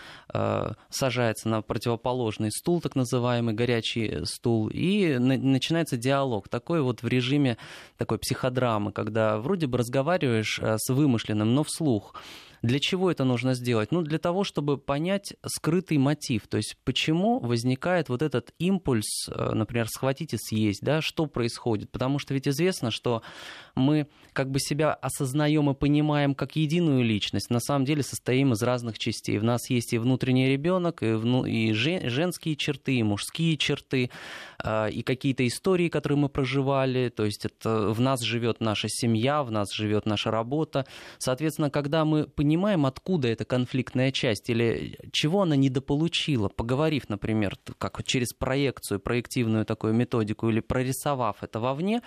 [0.89, 7.57] сажается на противоположный стул, так называемый горячий стул, и начинается диалог, такой вот в режиме
[7.97, 12.15] такой психодрамы, когда вроде бы разговариваешь э, с вымышленным, но вслух.
[12.61, 13.91] Для чего это нужно сделать?
[13.91, 19.51] Ну, для того, чтобы понять скрытый мотив, то есть почему возникает вот этот импульс, э,
[19.53, 21.91] например, схватить и съесть, да, что происходит.
[21.91, 23.21] Потому что ведь известно, что
[23.75, 28.61] мы как бы себя осознаем и понимаем как единую личность, на самом деле состоим из
[28.61, 29.37] разных частей.
[29.37, 31.45] В нас есть и внутренний ребенок, и, вну...
[31.45, 34.11] и женские черты, и мужские черты,
[34.63, 37.09] э, и какие-то истории, которые мы проживали.
[37.09, 40.85] То есть это в нас живет наша семья, в нас живет наша работа.
[41.19, 47.55] Соответственно, когда мы понимаем понимаем, откуда эта конфликтная часть или чего она недополучила, поговорив, например,
[47.77, 52.01] как через проекцию, проективную такую методику или прорисовав это вовне,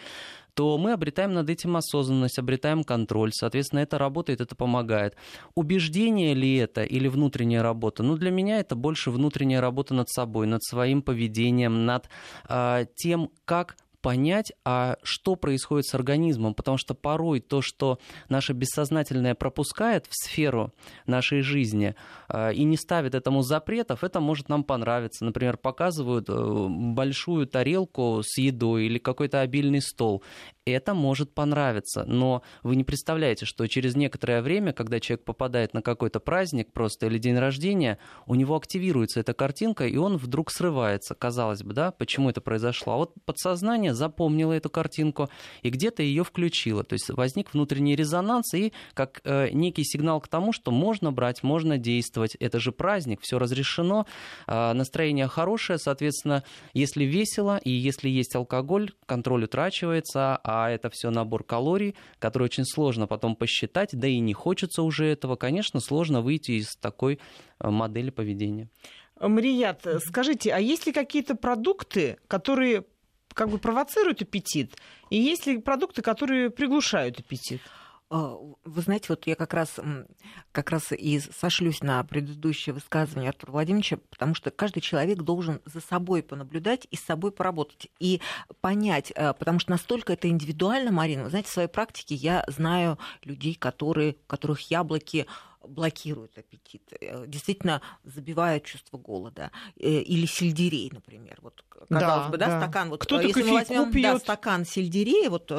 [0.54, 3.30] то мы обретаем над этим осознанность, обретаем контроль.
[3.32, 5.14] Соответственно, это работает, это помогает.
[5.54, 8.02] Убеждение ли это или внутренняя работа?
[8.02, 12.08] Ну, для меня это больше внутренняя работа над собой, над своим поведением, над
[12.48, 17.98] э, тем, как понять, а что происходит с организмом, потому что порой то, что
[18.28, 20.74] наше бессознательное пропускает в сферу
[21.06, 21.94] нашей жизни
[22.28, 25.24] э, и не ставит этому запретов, это может нам понравиться.
[25.24, 30.22] Например, показывают э, большую тарелку с едой или какой-то обильный стол
[30.64, 35.82] это может понравиться, но вы не представляете, что через некоторое время, когда человек попадает на
[35.82, 41.14] какой-то праздник просто или день рождения, у него активируется эта картинка, и он вдруг срывается.
[41.14, 42.92] Казалось бы, да, почему это произошло?
[42.92, 45.28] А вот подсознание запомнило эту картинку
[45.62, 46.84] и где-то ее включило.
[46.84, 51.42] То есть возник внутренний резонанс и как э, некий сигнал к тому, что можно брать,
[51.42, 52.36] можно действовать.
[52.36, 54.06] Это же праздник, все разрешено,
[54.46, 61.10] э, настроение хорошее, соответственно, если весело и если есть алкоголь, контроль утрачивается, а это все
[61.10, 66.20] набор калорий, который очень сложно потом посчитать, да и не хочется уже этого, конечно, сложно
[66.20, 67.18] выйти из такой
[67.58, 68.68] э, модели поведения.
[69.18, 72.84] Марият, скажите, а есть ли какие-то продукты, которые
[73.32, 74.76] как бы провоцируют аппетит,
[75.10, 77.60] и есть ли продукты, которые приглушают аппетит?
[78.14, 79.80] А, вы знаете, вот я как раз,
[80.52, 85.80] как раз и сошлюсь на предыдущее высказывание Артура Владимировича, потому что каждый человек должен за
[85.80, 88.20] собой понаблюдать и с собой поработать и
[88.60, 91.24] понять, э, потому что настолько это индивидуально, Марина.
[91.24, 95.26] Вы знаете, в своей практике я знаю людей, которые, у которых яблоки
[95.66, 99.50] блокируют аппетит, э, действительно забивают чувство голода.
[99.76, 101.38] Или сельдерей, например.
[101.42, 102.60] Вот, казалось да, бы, да, да.
[102.60, 102.90] стакан.
[102.90, 105.50] Вот, Кто-то если мы возьмем да, стакан сельдерея, вот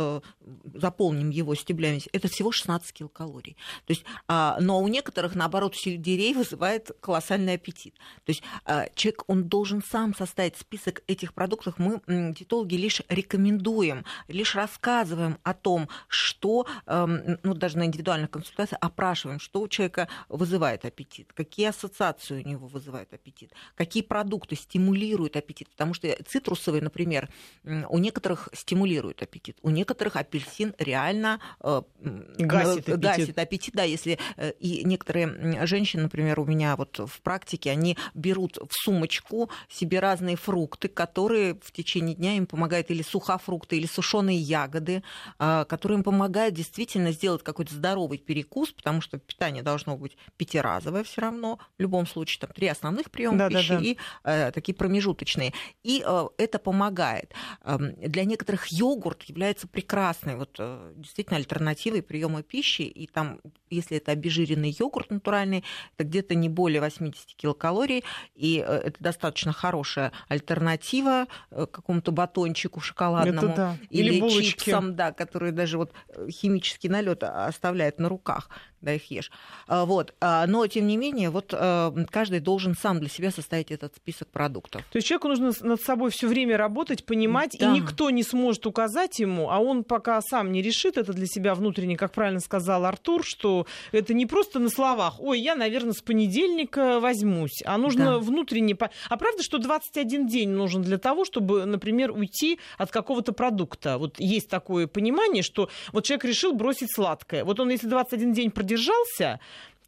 [0.74, 3.58] заполним его стеблями, это всего 16 килокалорий.
[3.86, 7.95] То есть, а, но у некоторых, наоборот, сельдерей вызывает колоссальный аппетит.
[8.26, 11.76] То есть а, человек, он должен сам составить список этих продуктов.
[11.78, 18.80] Мы, диетологи, лишь рекомендуем, лишь рассказываем о том, что, эм, ну, даже на индивидуальных консультациях
[18.82, 25.36] опрашиваем, что у человека вызывает аппетит, какие ассоциации у него вызывают аппетит, какие продукты стимулируют
[25.36, 25.70] аппетит.
[25.70, 27.30] Потому что цитрусовые, например,
[27.64, 33.00] у некоторых стимулируют аппетит, у некоторых апельсин реально э, гасит, аппетит.
[33.00, 33.76] гасит аппетит.
[33.76, 38.72] Да, если э, и некоторые женщины, например, у меня вот в практике, они берут в
[38.72, 45.04] сумочку себе разные фрукты, которые в течение дня им помогают или сухофрукты, или сушеные ягоды,
[45.39, 51.03] а, которые им помогают действительно сделать какой-то здоровый перекус, потому что питание должно быть пятиразовое
[51.03, 53.84] все равно, в любом случае, там три основных приема да, пищи да, да.
[53.84, 55.53] и э, такие промежуточные.
[55.84, 57.34] И э, это помогает.
[57.61, 63.97] Э, для некоторых йогурт является прекрасной вот, э, действительно альтернативой приема пищи, и там, если
[63.97, 65.63] это обезжиренный йогурт натуральный,
[65.97, 68.03] это где-то не более 80 килокалорий,
[68.36, 73.77] и э, это достаточно хорошая альтернатива э, какому-то батончику шоколадному это да.
[73.89, 78.49] или, или чипсам, да, которые даже вот э, химический налет оставляют на руках
[78.84, 79.31] да, их ешь.
[79.67, 80.13] А, вот.
[80.19, 84.27] А, но, тем не менее, вот а, каждый должен сам для себя составить этот список
[84.27, 84.84] продуктов.
[84.91, 87.71] То есть человеку нужно над собой все время работать, понимать, да.
[87.71, 91.55] и никто не сможет указать ему, а он пока сам не решит это для себя
[91.55, 96.01] внутренне, как правильно сказал Артур, что это не просто на словах, ой, я, наверное, с
[96.01, 98.19] понедельника возьмусь, а нужно да.
[98.19, 98.77] внутренне...
[99.09, 103.97] А правда, что 21 день нужен для того, чтобы, например, уйти от какого-то продукта?
[103.97, 107.45] Вот есть такое понимание, что вот человек решил бросить сладкое.
[107.45, 109.39] Вот он, если 21 день продержится продержался,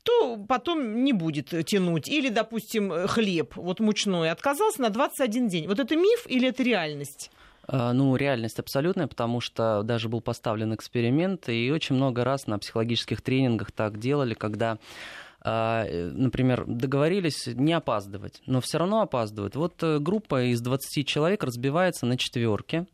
[0.04, 2.08] то потом не будет тянуть.
[2.08, 5.68] Или, допустим, хлеб, вот мучной, отказался на 21 день.
[5.68, 7.32] Вот это миф или это реальность?
[7.68, 12.60] А, ну, реальность абсолютная, потому что даже был поставлен эксперимент, и очень много раз на
[12.60, 14.78] психологических тренингах так делали, когда
[15.42, 19.56] а, например, договорились не опаздывать, но все равно опаздывают.
[19.56, 22.88] Вот э, группа из 20 человек разбивается на четверки.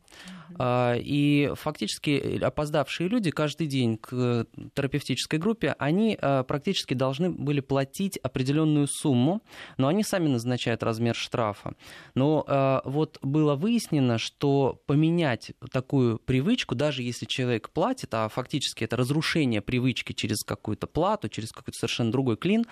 [0.64, 7.58] А, и фактически опоздавшие люди каждый день к терапевтической группе, они а, практически должны были
[7.58, 9.42] платить определенную сумму,
[9.76, 11.74] но они сами назначают размер штрафа.
[12.14, 18.84] Но а, вот было выяснено, что поменять такую привычку, даже если человек платит, а фактически
[18.84, 22.66] это разрушение привычки через какую-то плату, через какой-то совершенно другой клин,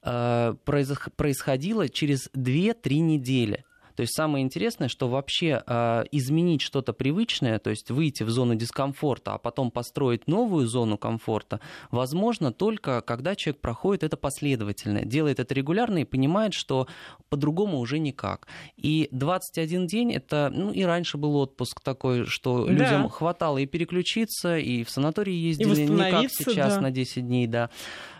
[0.00, 3.64] происходило через 2-3 недели.
[3.96, 8.54] То есть самое интересное, что вообще э, изменить что-то привычное, то есть выйти в зону
[8.54, 15.40] дискомфорта, а потом построить новую зону комфорта, возможно только когда человек проходит это последовательно, делает
[15.40, 16.86] это регулярно и понимает, что
[17.28, 18.46] по-другому уже никак.
[18.76, 22.72] И 21 день это, ну и раньше был отпуск такой, что да.
[22.72, 26.80] людям хватало и переключиться, и в санатории ездили, и не как сейчас да.
[26.82, 27.70] на 10 дней, да.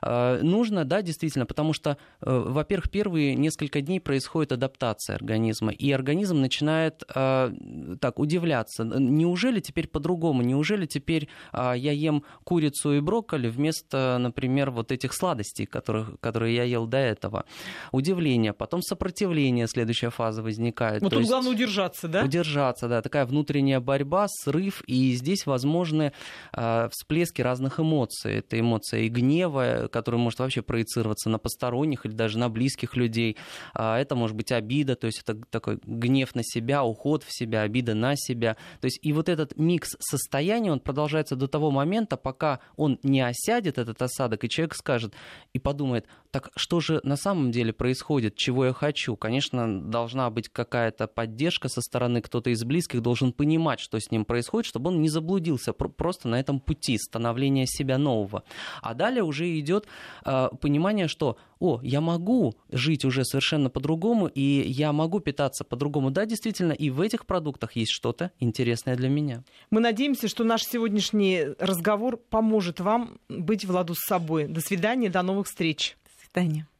[0.02, 5.72] Э, нужно, да, действительно, потому что, э, во-первых, первые несколько дней происходит адаптация организма организма,
[5.72, 7.52] и организм начинает э,
[8.00, 8.84] так удивляться.
[8.84, 10.42] Неужели теперь по-другому?
[10.42, 16.54] Неужели теперь э, я ем курицу и брокколи вместо, например, вот этих сладостей, которых, которые
[16.54, 17.44] я ел до этого?
[17.92, 21.02] Удивление, потом сопротивление, следующая фаза возникает.
[21.02, 22.24] Вот тут есть, главное удержаться, да?
[22.24, 26.12] Удержаться, да, такая внутренняя борьба, срыв, и здесь возможны
[26.52, 28.36] э, всплески разных эмоций.
[28.36, 33.36] Это эмоция и гнева, которая может вообще проецироваться на посторонних или даже на близких людей.
[33.74, 37.62] А это может быть обида, то есть это такой гнев на себя, уход в себя,
[37.62, 38.56] обида на себя.
[38.80, 43.20] То есть и вот этот микс состояний, он продолжается до того момента, пока он не
[43.20, 45.14] осядет, этот осадок, и человек скажет
[45.52, 46.06] и подумает,
[46.36, 49.16] так что же на самом деле происходит, чего я хочу?
[49.16, 54.26] Конечно, должна быть какая-то поддержка со стороны, кто-то из близких должен понимать, что с ним
[54.26, 58.42] происходит, чтобы он не заблудился просто на этом пути становления себя нового.
[58.82, 59.86] А далее уже идет
[60.26, 66.10] э, понимание, что о, я могу жить уже совершенно по-другому, и я могу питаться по-другому.
[66.10, 69.42] Да, действительно, и в этих продуктах есть что-то интересное для меня.
[69.70, 74.48] Мы надеемся, что наш сегодняшний разговор поможет вам быть в ладу с собой.
[74.48, 75.96] До свидания, до новых встреч.
[76.36, 76.66] Свидания.